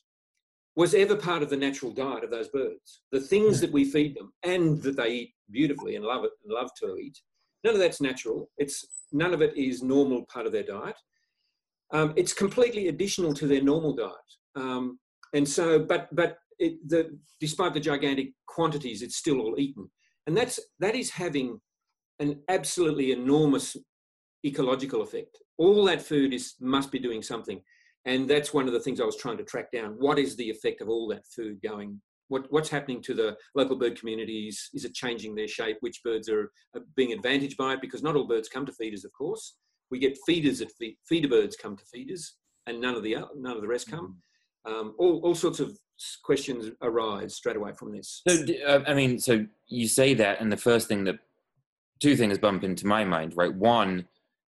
was 0.81 0.95
ever 0.95 1.15
part 1.15 1.43
of 1.43 1.49
the 1.51 1.63
natural 1.67 1.91
diet 1.91 2.23
of 2.23 2.31
those 2.31 2.47
birds. 2.47 3.01
The 3.11 3.25
things 3.33 3.61
that 3.61 3.71
we 3.71 3.85
feed 3.85 4.15
them 4.15 4.33
and 4.41 4.81
that 4.81 4.97
they 4.97 5.11
eat 5.19 5.33
beautifully 5.57 5.95
and 5.95 6.03
love 6.03 6.23
it 6.23 6.31
and 6.43 6.51
love 6.51 6.71
to 6.79 6.97
eat, 6.97 7.17
none 7.63 7.75
of 7.75 7.79
that's 7.79 8.01
natural. 8.01 8.49
It's 8.57 8.77
none 9.11 9.33
of 9.35 9.43
it 9.43 9.55
is 9.55 9.83
normal 9.83 10.25
part 10.33 10.47
of 10.47 10.51
their 10.51 10.63
diet. 10.63 10.99
Um, 11.91 12.13
it's 12.15 12.33
completely 12.33 12.87
additional 12.87 13.33
to 13.35 13.45
their 13.47 13.61
normal 13.61 13.93
diet. 13.93 14.29
Um, 14.55 14.97
and 15.37 15.47
so, 15.47 15.65
but 15.91 16.03
but 16.19 16.31
it, 16.57 16.73
the, 16.89 17.01
despite 17.39 17.73
the 17.75 17.79
gigantic 17.91 18.29
quantities, 18.47 19.03
it's 19.03 19.17
still 19.17 19.39
all 19.41 19.59
eaten. 19.59 19.85
And 20.25 20.35
that's, 20.35 20.59
that 20.79 20.95
is 20.95 21.09
having 21.11 21.59
an 22.19 22.39
absolutely 22.49 23.11
enormous 23.11 23.77
ecological 24.43 25.01
effect. 25.03 25.37
All 25.57 25.85
that 25.85 26.01
food 26.01 26.33
is, 26.33 26.55
must 26.59 26.91
be 26.91 26.99
doing 26.99 27.21
something. 27.21 27.61
And 28.05 28.29
that's 28.29 28.53
one 28.53 28.67
of 28.67 28.73
the 28.73 28.79
things 28.79 28.99
I 28.99 29.05
was 29.05 29.17
trying 29.17 29.37
to 29.37 29.43
track 29.43 29.71
down. 29.71 29.95
What 29.99 30.17
is 30.17 30.35
the 30.35 30.49
effect 30.49 30.81
of 30.81 30.89
all 30.89 31.07
that 31.09 31.25
food 31.27 31.59
going? 31.61 32.01
What, 32.29 32.45
what's 32.49 32.69
happening 32.69 33.01
to 33.03 33.13
the 33.13 33.37
local 33.55 33.75
bird 33.75 33.99
communities? 33.99 34.69
Is 34.73 34.85
it 34.85 34.93
changing 34.93 35.35
their 35.35 35.47
shape? 35.47 35.77
Which 35.81 36.01
birds 36.03 36.29
are, 36.29 36.51
are 36.75 36.81
being 36.95 37.13
advantaged 37.13 37.57
by 37.57 37.73
it? 37.73 37.81
Because 37.81 38.01
not 38.01 38.15
all 38.15 38.27
birds 38.27 38.49
come 38.49 38.65
to 38.65 38.71
feeders, 38.71 39.05
of 39.05 39.11
course. 39.11 39.57
We 39.91 39.99
get 39.99 40.17
feeders 40.25 40.59
that 40.59 40.71
feed, 40.79 40.95
feeder 41.07 41.27
birds 41.27 41.57
come 41.61 41.75
to 41.75 41.83
feeders, 41.93 42.37
and 42.65 42.79
none 42.79 42.95
of 42.95 43.03
the 43.03 43.17
none 43.35 43.55
of 43.55 43.61
the 43.61 43.67
rest 43.67 43.91
come. 43.91 44.15
Mm-hmm. 44.65 44.73
Um, 44.73 44.95
all, 44.97 45.19
all 45.23 45.35
sorts 45.35 45.59
of 45.59 45.77
questions 46.23 46.71
arise 46.81 47.35
straight 47.35 47.57
away 47.57 47.73
from 47.73 47.91
this. 47.91 48.21
So, 48.27 48.45
uh, 48.65 48.83
I 48.87 48.93
mean, 48.93 49.19
so 49.19 49.45
you 49.67 49.87
say 49.87 50.13
that, 50.13 50.39
and 50.39 50.51
the 50.51 50.57
first 50.57 50.87
thing 50.87 51.03
that 51.05 51.19
two 51.99 52.15
things 52.15 52.37
bump 52.37 52.63
into 52.63 52.87
my 52.87 53.03
mind, 53.03 53.33
right? 53.35 53.53
One, 53.53 54.07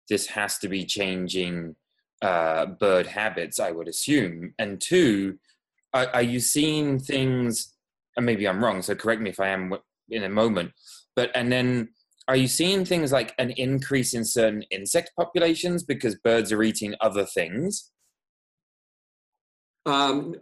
this 0.09 0.27
has 0.29 0.59
to 0.59 0.69
be 0.69 0.85
changing 0.85 1.77
uh, 2.23 2.67
bird 2.67 3.07
habits, 3.07 3.61
I 3.61 3.71
would 3.71 3.89
assume, 3.89 4.55
and 4.59 4.81
two, 4.81 5.39
are, 5.93 6.09
are 6.15 6.23
you 6.23 6.41
seeing 6.41 6.99
things? 6.99 7.75
And 8.17 8.25
maybe 8.25 8.49
I'm 8.49 8.65
wrong, 8.65 8.83
so 8.83 8.95
correct 8.95 9.21
me 9.21 9.31
if 9.31 9.41
I 9.41 9.49
am 9.49 9.75
in 10.09 10.25
a 10.25 10.29
moment. 10.29 10.73
But 11.15 11.31
and 11.35 11.51
then 11.53 11.89
are 12.29 12.37
you 12.37 12.49
seeing 12.49 12.85
things 12.85 13.13
like 13.13 13.35
an 13.39 13.51
increase 13.51 14.15
in 14.15 14.25
certain 14.25 14.63
insect 14.71 15.13
populations 15.17 15.85
because 15.85 16.17
birds 16.17 16.51
are 16.53 16.63
eating 16.63 16.95
other 17.01 17.25
things? 17.25 17.93
Um, 19.85 20.35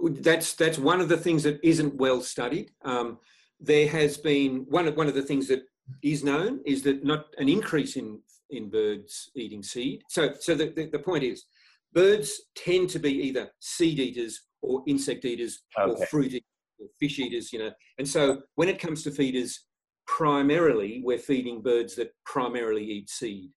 that's 0.00 0.54
that's 0.54 0.78
one 0.78 1.00
of 1.00 1.08
the 1.08 1.16
things 1.16 1.42
that 1.42 1.58
isn't 1.62 1.94
well 1.96 2.20
studied. 2.20 2.70
Um, 2.84 3.18
there 3.58 3.88
has 3.88 4.16
been 4.16 4.66
one 4.68 4.86
of 4.86 4.96
one 4.96 5.08
of 5.08 5.14
the 5.14 5.22
things 5.22 5.48
that 5.48 5.62
is 6.02 6.22
known 6.22 6.60
is 6.64 6.82
that 6.82 7.04
not 7.04 7.26
an 7.38 7.48
increase 7.48 7.96
in 7.96 8.20
in 8.52 8.70
birds 8.70 9.30
eating 9.34 9.62
seed. 9.62 10.02
So 10.08 10.34
so 10.38 10.54
the, 10.54 10.72
the, 10.76 10.90
the 10.90 10.98
point 10.98 11.24
is, 11.24 11.44
birds 11.92 12.40
tend 12.54 12.90
to 12.90 12.98
be 12.98 13.10
either 13.10 13.50
seed 13.60 13.98
eaters 13.98 14.40
or 14.60 14.82
insect 14.86 15.24
eaters 15.24 15.62
okay. 15.78 15.90
or 15.90 16.06
fruit 16.06 16.26
eaters 16.26 16.42
or 16.78 16.86
fish 17.00 17.18
eaters. 17.18 17.52
You 17.52 17.58
know, 17.60 17.70
and 17.98 18.08
so 18.08 18.42
when 18.54 18.68
it 18.68 18.78
comes 18.78 19.02
to 19.04 19.10
feeders, 19.10 19.66
primarily 20.06 21.00
we're 21.04 21.18
feeding 21.18 21.62
birds 21.62 21.94
that 21.96 22.12
primarily 22.24 22.84
eat 22.84 23.10
seed. 23.10 23.50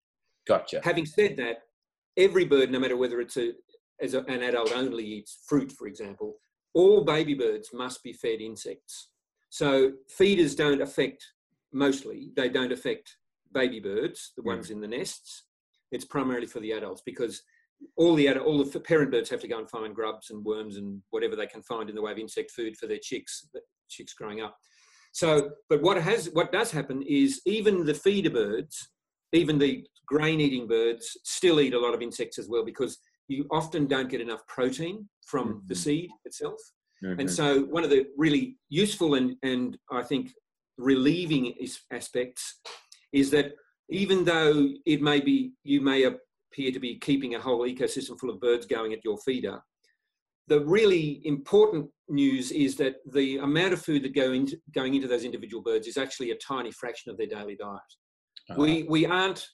Gotcha. 0.47 0.79
Having 0.83 1.05
said 1.07 1.37
that, 1.37 1.57
every 2.17 2.45
bird, 2.45 2.71
no 2.71 2.79
matter 2.79 2.97
whether 2.97 3.19
it's 3.19 3.37
a, 3.37 3.51
as 4.01 4.13
a, 4.13 4.23
an 4.25 4.43
adult 4.43 4.71
only 4.73 5.03
eats 5.03 5.39
fruit, 5.47 5.71
for 5.71 5.87
example, 5.87 6.35
all 6.73 7.03
baby 7.03 7.33
birds 7.33 7.69
must 7.73 8.03
be 8.03 8.13
fed 8.13 8.41
insects. 8.41 9.09
So 9.49 9.93
feeders 10.09 10.55
don't 10.55 10.81
affect, 10.81 11.25
mostly, 11.71 12.31
they 12.35 12.49
don't 12.49 12.71
affect 12.71 13.15
baby 13.55 13.79
birds, 13.79 14.33
the 14.37 14.43
ones 14.43 14.69
in 14.69 14.81
the 14.81 14.87
nests. 14.87 15.45
It's 15.91 16.05
primarily 16.05 16.45
for 16.45 16.59
the 16.59 16.73
adults 16.73 17.01
because 17.05 17.41
all 17.97 18.13
the 18.15 18.37
all 18.37 18.63
the 18.63 18.79
parent 18.79 19.11
birds 19.11 19.29
have 19.29 19.41
to 19.41 19.47
go 19.47 19.57
and 19.57 19.69
find 19.69 19.95
grubs 19.95 20.29
and 20.29 20.45
worms 20.45 20.77
and 20.77 21.01
whatever 21.09 21.35
they 21.35 21.47
can 21.47 21.63
find 21.63 21.89
in 21.89 21.95
the 21.95 22.01
way 22.01 22.11
of 22.11 22.19
insect 22.19 22.51
food 22.51 22.77
for 22.77 22.87
their 22.87 22.99
chicks, 23.01 23.49
chicks 23.89 24.13
growing 24.13 24.41
up. 24.41 24.55
So, 25.11 25.51
but 25.69 25.81
what 25.81 26.01
has 26.01 26.29
what 26.33 26.51
does 26.51 26.71
happen 26.71 27.01
is 27.01 27.41
even 27.45 27.85
the 27.85 27.93
feeder 27.93 28.29
birds, 28.29 28.89
even 29.31 29.57
the 29.57 29.85
grain-eating 30.07 30.67
birds, 30.67 31.17
still 31.23 31.59
eat 31.59 31.73
a 31.73 31.79
lot 31.79 31.93
of 31.93 32.01
insects 32.01 32.37
as 32.37 32.47
well 32.49 32.65
because 32.65 32.97
you 33.27 33.47
often 33.51 33.87
don't 33.87 34.09
get 34.09 34.21
enough 34.21 34.45
protein 34.47 35.09
from 35.25 35.47
mm-hmm. 35.47 35.67
the 35.67 35.75
seed 35.75 36.09
itself. 36.25 36.59
And 37.19 37.29
so, 37.29 37.61
one 37.65 37.83
of 37.83 37.91
the 37.91 38.07
really 38.17 38.57
useful 38.69 39.13
and 39.15 39.35
and 39.43 39.77
I 39.91 40.01
think 40.01 40.33
relieving 40.77 41.53
aspects 41.91 42.59
is 43.15 43.31
that 43.31 43.53
even 43.89 44.25
though 44.25 44.69
it 44.85 45.01
may 45.01 45.19
be 45.21 45.53
you 45.63 45.79
may 45.79 46.03
appear 46.03 46.71
to 46.71 46.79
be 46.79 46.99
keeping 46.99 47.35
a 47.35 47.39
whole 47.39 47.61
ecosystem 47.61 48.19
full 48.19 48.29
of 48.29 48.39
birds 48.41 48.65
going 48.65 48.93
at 48.93 49.03
your 49.03 49.17
feeder, 49.19 49.59
the 50.47 50.63
really 50.65 51.21
important 51.23 51.89
news 52.09 52.51
is 52.51 52.75
that 52.75 52.95
the 53.13 53.37
amount 53.37 53.73
of 53.73 53.81
food 53.81 54.03
that 54.03 54.13
go 54.13 54.31
into, 54.33 54.57
going 54.73 54.93
into 54.93 55.07
those 55.07 55.23
individual 55.23 55.63
birds 55.63 55.87
is 55.87 55.97
actually 55.97 56.31
a 56.31 56.35
tiny 56.35 56.71
fraction 56.71 57.09
of 57.09 57.17
their 57.17 57.27
daily 57.27 57.55
diet. 57.55 57.79
Uh-huh. 58.49 58.61
We, 58.61 58.83
we 58.83 59.05
aren't 59.05 59.47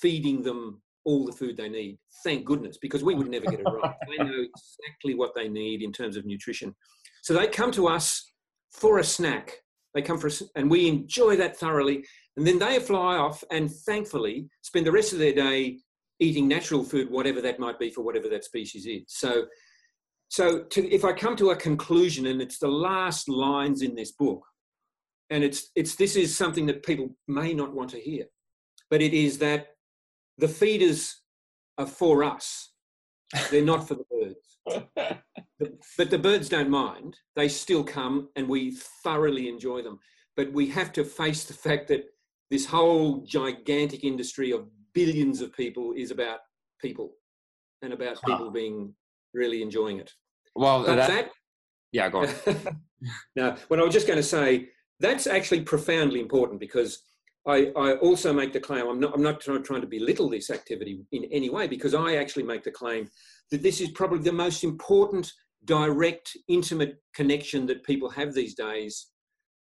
feeding 0.00 0.42
them 0.42 0.80
all 1.04 1.24
the 1.24 1.32
food 1.32 1.56
they 1.56 1.68
need, 1.68 1.98
thank 2.22 2.44
goodness, 2.44 2.78
because 2.80 3.02
we 3.02 3.14
would 3.14 3.28
never 3.28 3.46
get 3.46 3.60
it 3.60 3.64
right. 3.64 3.94
they 4.08 4.24
know 4.24 4.44
exactly 4.44 5.14
what 5.14 5.34
they 5.34 5.48
need 5.48 5.82
in 5.82 5.92
terms 5.92 6.16
of 6.16 6.26
nutrition. 6.26 6.74
So 7.22 7.32
they 7.34 7.46
come 7.46 7.72
to 7.72 7.88
us 7.88 8.32
for 8.72 8.98
a 8.98 9.04
snack. 9.04 9.62
They 9.94 10.02
come 10.02 10.18
for 10.18 10.26
us, 10.26 10.42
and 10.54 10.70
we 10.70 10.88
enjoy 10.88 11.36
that 11.36 11.56
thoroughly. 11.56 12.04
And 12.36 12.46
then 12.46 12.58
they 12.58 12.78
fly 12.78 13.16
off 13.16 13.42
and 13.50 13.70
thankfully 13.70 14.48
spend 14.62 14.86
the 14.86 14.92
rest 14.92 15.12
of 15.12 15.18
their 15.18 15.32
day 15.32 15.78
eating 16.20 16.48
natural 16.48 16.84
food, 16.84 17.10
whatever 17.10 17.40
that 17.40 17.58
might 17.58 17.78
be 17.78 17.90
for 17.90 18.02
whatever 18.02 18.28
that 18.28 18.44
species 18.44 18.86
is. 18.86 19.04
So 19.08 19.46
so 20.28 20.64
to, 20.64 20.92
if 20.92 21.04
I 21.04 21.12
come 21.12 21.36
to 21.36 21.50
a 21.50 21.56
conclusion, 21.56 22.26
and 22.26 22.42
it's 22.42 22.58
the 22.58 22.68
last 22.68 23.28
lines 23.28 23.82
in 23.82 23.94
this 23.94 24.12
book, 24.12 24.44
and 25.30 25.42
it's, 25.42 25.70
it's, 25.74 25.96
this 25.96 26.16
is 26.16 26.36
something 26.36 26.66
that 26.66 26.84
people 26.84 27.16
may 27.28 27.52
not 27.52 27.74
want 27.74 27.90
to 27.90 28.00
hear, 28.00 28.24
but 28.90 29.02
it 29.02 29.14
is 29.14 29.38
that 29.38 29.68
the 30.38 30.48
feeders 30.48 31.22
are 31.78 31.86
for 31.86 32.24
us. 32.24 32.72
They're 33.50 33.64
not 33.64 33.88
for 33.88 33.94
the 33.94 34.04
birds. 34.10 34.82
but 35.98 36.10
the 36.10 36.18
birds 36.18 36.48
don't 36.48 36.70
mind. 36.70 37.16
They 37.34 37.48
still 37.48 37.82
come 37.82 38.28
and 38.36 38.48
we 38.48 38.72
thoroughly 39.02 39.48
enjoy 39.48 39.82
them. 39.82 39.98
But 40.36 40.52
we 40.52 40.68
have 40.68 40.92
to 40.92 41.04
face 41.04 41.44
the 41.44 41.54
fact 41.54 41.88
that 41.88 42.04
this 42.50 42.66
whole 42.66 43.24
gigantic 43.24 44.04
industry 44.04 44.52
of 44.52 44.66
billions 44.94 45.40
of 45.40 45.52
people 45.52 45.92
is 45.96 46.10
about 46.10 46.38
people 46.80 47.12
and 47.82 47.92
about 47.92 48.18
ah. 48.18 48.26
people 48.26 48.50
being 48.50 48.94
really 49.34 49.62
enjoying 49.62 49.98
it. 49.98 50.10
Well, 50.54 50.82
that, 50.84 51.08
that, 51.08 51.30
yeah, 51.92 52.08
go 52.08 52.20
on. 52.20 52.28
now, 53.36 53.56
what 53.68 53.80
I 53.80 53.84
was 53.84 53.92
just 53.92 54.06
going 54.06 54.18
to 54.18 54.22
say, 54.22 54.68
that's 55.00 55.26
actually 55.26 55.62
profoundly 55.62 56.20
important 56.20 56.60
because 56.60 57.02
I, 57.46 57.70
I 57.76 57.92
also 57.96 58.32
make 58.32 58.52
the 58.52 58.60
claim, 58.60 58.86
I'm 58.88 58.98
not, 58.98 59.14
I'm 59.14 59.22
not 59.22 59.40
trying, 59.40 59.62
trying 59.62 59.82
to 59.82 59.86
belittle 59.86 60.28
this 60.28 60.50
activity 60.50 61.04
in 61.12 61.24
any 61.30 61.48
way, 61.48 61.68
because 61.68 61.94
I 61.94 62.16
actually 62.16 62.42
make 62.42 62.64
the 62.64 62.72
claim 62.72 63.08
that 63.50 63.62
this 63.62 63.80
is 63.80 63.90
probably 63.90 64.18
the 64.18 64.32
most 64.32 64.64
important, 64.64 65.32
direct, 65.64 66.36
intimate 66.48 66.96
connection 67.14 67.66
that 67.66 67.84
people 67.84 68.10
have 68.10 68.34
these 68.34 68.54
days 68.54 69.08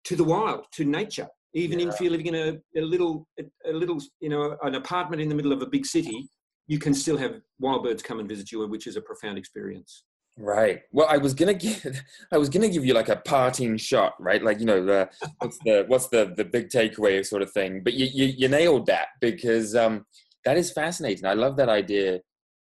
to 0.05 0.15
the 0.15 0.23
wild, 0.23 0.65
to 0.73 0.83
nature. 0.83 1.27
Even 1.53 1.79
yeah. 1.79 1.89
if 1.89 1.99
you're 1.99 2.11
living 2.11 2.27
in 2.27 2.35
a, 2.35 2.79
a 2.79 2.81
little, 2.81 3.27
a, 3.39 3.43
a 3.69 3.73
little, 3.73 3.99
you 4.19 4.29
know, 4.29 4.57
an 4.63 4.75
apartment 4.75 5.21
in 5.21 5.29
the 5.29 5.35
middle 5.35 5.51
of 5.51 5.61
a 5.61 5.65
big 5.65 5.85
city, 5.85 6.29
you 6.67 6.79
can 6.79 6.93
still 6.93 7.17
have 7.17 7.41
wild 7.59 7.83
birds 7.83 8.01
come 8.01 8.19
and 8.19 8.29
visit 8.29 8.51
you, 8.51 8.65
which 8.67 8.87
is 8.87 8.95
a 8.95 9.01
profound 9.01 9.37
experience. 9.37 10.03
Right. 10.37 10.83
Well, 10.91 11.07
I 11.09 11.17
was 11.17 11.33
gonna 11.33 11.53
give, 11.53 12.01
I 12.31 12.37
was 12.37 12.49
gonna 12.49 12.69
give 12.69 12.85
you 12.85 12.93
like 12.93 13.09
a 13.09 13.17
parting 13.17 13.77
shot, 13.77 14.13
right? 14.19 14.41
Like 14.41 14.59
you 14.59 14.65
know, 14.65 14.83
the 14.85 15.09
what's 15.39 15.57
the 15.65 15.83
what's 15.87 16.07
the 16.07 16.33
the 16.37 16.45
big 16.45 16.69
takeaway 16.69 17.25
sort 17.25 17.41
of 17.41 17.51
thing. 17.51 17.81
But 17.83 17.93
you 17.93 18.07
you, 18.11 18.33
you 18.37 18.47
nailed 18.47 18.85
that 18.85 19.07
because 19.19 19.75
um, 19.75 20.05
that 20.45 20.57
is 20.57 20.71
fascinating. 20.71 21.25
I 21.25 21.33
love 21.33 21.57
that 21.57 21.69
idea. 21.69 22.21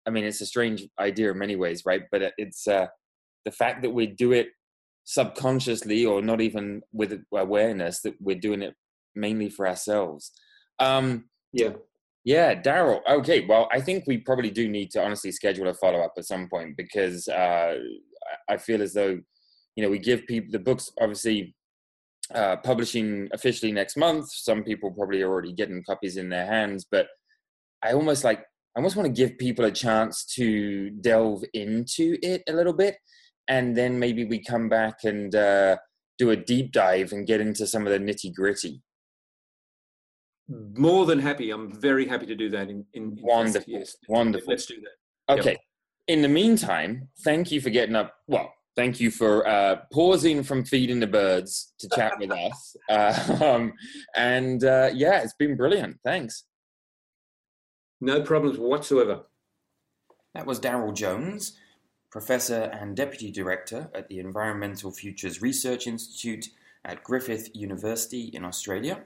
I 0.05 0.11
mean, 0.11 0.23
it's 0.23 0.41
a 0.41 0.45
strange 0.45 0.87
idea 0.99 1.31
in 1.31 1.37
many 1.37 1.55
ways, 1.55 1.83
right? 1.85 2.03
But 2.11 2.33
it's 2.37 2.67
uh, 2.67 2.87
the 3.43 3.51
fact 3.51 3.81
that 3.81 3.89
we 3.89 4.07
do 4.07 4.31
it 4.31 4.49
subconsciously 5.08 6.06
or 6.06 6.22
not 6.22 6.41
even 6.41 6.82
with 6.91 7.24
awareness 7.34 8.02
that 8.02 8.13
we're 8.20 8.36
doing 8.38 8.62
it 8.62 8.74
mainly 9.15 9.50
for 9.50 9.65
ourselves. 9.65 10.32
Um, 10.80 11.30
yeah. 11.54 11.72
Yeah, 12.26 12.62
Daryl. 12.62 13.00
Okay, 13.10 13.46
well, 13.46 13.70
I 13.72 13.80
think 13.80 14.04
we 14.06 14.17
probably 14.17 14.52
do 14.52 14.67
need 14.67 14.91
to 14.91 15.02
honestly 15.02 15.32
schedule 15.32 15.70
a 15.70 15.74
follow 15.74 16.02
up 16.02 16.15
at 16.17 16.26
some 16.26 16.50
point 16.50 16.76
because 16.76 17.26
uh, 17.30 17.76
I 18.50 18.58
feel 18.58 18.82
as 18.82 18.93
though, 18.93 19.17
you 19.78 19.84
know, 19.84 19.89
we 19.89 19.98
give 19.98 20.28
people 20.28 20.52
the 20.52 20.60
books 20.60 20.91
obviously 21.00 21.56
uh, 22.36 22.58
publishing 22.58 23.30
officially 23.32 23.72
next 23.72 23.96
month. 23.96 24.30
Some 24.30 24.65
people 24.65 24.91
probably 24.91 25.22
are 25.22 25.30
already 25.30 25.54
getting 25.54 25.86
copies 25.86 26.17
in 26.17 26.28
their 26.28 26.46
hands, 26.46 26.86
but 26.91 27.08
I 27.82 27.93
almost 27.93 28.26
like 28.26 28.39
I 28.39 28.80
almost 28.80 28.98
want 28.98 29.08
to 29.08 29.22
give 29.22 29.38
people 29.38 29.63
a 29.63 29.72
chance 29.72 30.26
to 30.36 30.89
delve 30.89 31.46
into 31.54 32.17
it 32.22 32.43
a 32.50 32.54
little 32.54 32.74
bit, 32.74 32.98
and 33.47 33.75
then 33.75 33.99
maybe 33.99 34.25
we 34.25 34.43
come 34.43 34.69
back 34.69 35.03
and 35.03 35.33
uh, 35.36 35.77
do 36.17 36.31
a 36.31 36.36
deep 36.36 36.71
dive 36.71 37.12
and 37.12 37.27
get 37.27 37.41
into 37.41 37.67
some 37.67 37.88
of 37.88 37.93
the 37.93 37.99
nitty 37.99 38.33
gritty. 38.33 38.81
More 40.49 41.05
than 41.05 41.19
happy. 41.19 41.51
I'm 41.51 41.71
very 41.71 42.07
happy 42.07 42.25
to 42.25 42.36
do 42.36 42.49
that. 42.49 42.69
In, 42.69 42.86
in, 42.93 43.17
wonderful, 43.21 43.65
yes, 43.67 43.97
wonderful. 44.07 44.49
Let's 44.49 44.65
do 44.65 44.75
that. 44.81 45.39
Okay. 45.39 45.51
Yep. 45.51 45.60
In 46.07 46.21
the 46.21 46.29
meantime, 46.29 47.10
thank 47.23 47.51
you 47.51 47.60
for 47.60 47.69
getting 47.69 47.95
up. 47.95 48.13
Well, 48.27 48.53
thank 48.77 49.01
you 49.01 49.12
for 49.12 49.45
uh, 49.45 49.81
pausing 49.91 50.43
from 50.43 50.63
feeding 50.63 51.01
the 51.01 51.07
birds 51.07 51.73
to 51.79 51.89
chat 51.93 52.13
with 52.17 52.31
us. 52.31 52.75
Uh, 52.89 53.38
um, 53.43 53.73
and 54.15 54.63
uh, 54.63 54.89
yeah, 54.93 55.21
it's 55.21 55.33
been 55.33 55.57
brilliant. 55.57 55.97
Thanks. 56.05 56.45
No 57.99 58.21
problems 58.21 58.57
whatsoever. 58.57 59.23
That 60.33 60.45
was 60.45 60.60
Daryl 60.60 60.93
Jones, 60.93 61.57
Professor 62.17 62.71
and 62.73 62.95
Deputy 62.95 63.30
Director 63.30 63.91
at 63.93 64.08
the 64.08 64.17
Environmental 64.17 64.89
Futures 64.89 65.39
Research 65.39 65.86
Institute 65.86 66.49
at 66.84 67.03
Griffith 67.03 67.56
University 67.56 68.32
in 68.34 68.43
Australia. 68.43 69.03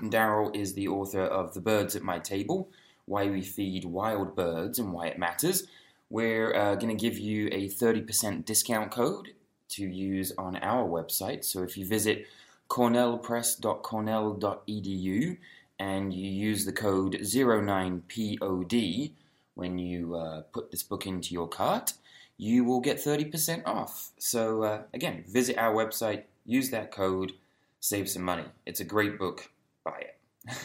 Daryl 0.00 0.56
is 0.56 0.72
the 0.72 0.88
author 0.88 1.20
of 1.20 1.52
The 1.52 1.60
Birds 1.60 1.94
at 1.96 2.02
My 2.02 2.18
Table 2.18 2.70
Why 3.04 3.28
We 3.28 3.42
Feed 3.42 3.84
Wild 3.84 4.34
Birds 4.34 4.78
and 4.78 4.94
Why 4.94 5.08
It 5.08 5.18
Matters. 5.18 5.64
We're 6.08 6.56
uh, 6.56 6.76
going 6.76 6.96
to 6.96 7.10
give 7.10 7.18
you 7.18 7.48
a 7.48 7.68
30% 7.68 8.46
discount 8.46 8.90
code 8.90 9.34
to 9.72 9.84
use 9.84 10.32
on 10.38 10.56
our 10.56 10.88
website. 10.88 11.44
So 11.44 11.62
if 11.62 11.76
you 11.76 11.84
visit 11.84 12.26
cornellpress.cornell.edu 12.70 15.36
and 15.78 16.14
you 16.14 16.30
use 16.30 16.64
the 16.64 16.72
code 16.72 17.18
09POD 17.20 19.12
when 19.56 19.78
you 19.78 20.14
uh, 20.14 20.40
put 20.52 20.70
this 20.70 20.82
book 20.82 21.06
into 21.06 21.34
your 21.34 21.46
cart, 21.46 21.92
you 22.40 22.64
will 22.64 22.80
get 22.80 22.96
30% 22.96 23.66
off. 23.66 24.12
So 24.18 24.62
uh, 24.62 24.82
again, 24.94 25.24
visit 25.28 25.58
our 25.58 25.74
website, 25.74 26.22
use 26.46 26.70
that 26.70 26.90
code, 26.90 27.32
save 27.80 28.08
some 28.08 28.22
money. 28.22 28.46
It's 28.64 28.80
a 28.80 28.84
great 28.84 29.18
book 29.18 29.50
buy 29.84 30.00
it. 30.00 30.56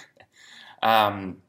um, 0.82 1.42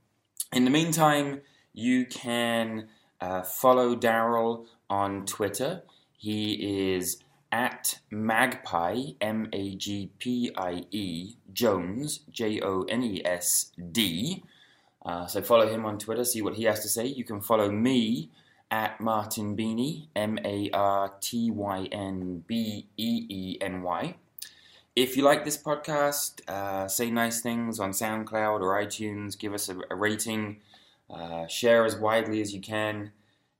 in 0.52 0.64
the 0.64 0.70
meantime, 0.70 1.42
you 1.72 2.06
can 2.06 2.88
uh, 3.20 3.42
follow 3.42 3.94
Daryl 3.94 4.66
on 4.90 5.26
Twitter. 5.26 5.82
He 6.18 6.94
is 6.94 7.18
at 7.52 8.00
Magpie, 8.10 9.12
M 9.20 9.48
A 9.52 9.76
G 9.76 10.10
P 10.18 10.50
I 10.56 10.86
E, 10.90 11.36
Jones, 11.52 12.20
J 12.32 12.60
O 12.62 12.82
N 12.88 13.04
E 13.04 13.22
S 13.24 13.70
D. 13.92 14.42
Uh, 15.04 15.28
so 15.28 15.40
follow 15.40 15.72
him 15.72 15.86
on 15.86 15.98
Twitter, 15.98 16.24
see 16.24 16.42
what 16.42 16.56
he 16.56 16.64
has 16.64 16.80
to 16.80 16.88
say. 16.88 17.06
You 17.06 17.22
can 17.22 17.40
follow 17.40 17.70
me 17.70 18.30
at 18.70 19.00
Martyn 19.00 19.54
Beeny, 19.54 20.08
M 20.16 20.38
A 20.44 20.70
R 20.72 21.12
T 21.20 21.50
Y 21.50 21.88
N 21.92 22.44
B 22.46 22.88
E 22.96 23.26
E 23.28 23.58
N 23.60 23.82
Y. 23.82 24.16
If 24.94 25.16
you 25.16 25.22
like 25.22 25.44
this 25.44 25.58
podcast, 25.58 26.48
uh, 26.48 26.88
say 26.88 27.10
nice 27.10 27.42
things 27.42 27.78
on 27.78 27.90
SoundCloud 27.90 28.62
or 28.62 28.82
iTunes, 28.82 29.38
give 29.38 29.52
us 29.52 29.68
a, 29.68 29.76
a 29.90 29.94
rating, 29.94 30.60
uh, 31.10 31.46
share 31.46 31.84
as 31.84 31.96
widely 31.96 32.40
as 32.40 32.54
you 32.54 32.60
can. 32.60 33.12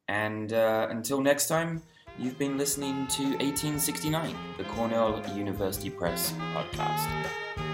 And 0.09 0.53
uh, 0.53 0.87
until 0.90 1.21
next 1.21 1.49
time, 1.49 1.83
you've 2.19 2.38
been 2.38 2.57
listening 2.57 3.07
to 3.09 3.23
1869, 3.23 4.35
the 4.57 4.64
Cornell 4.64 5.23
University 5.37 5.90
Press 5.90 6.33
podcast. 6.55 7.65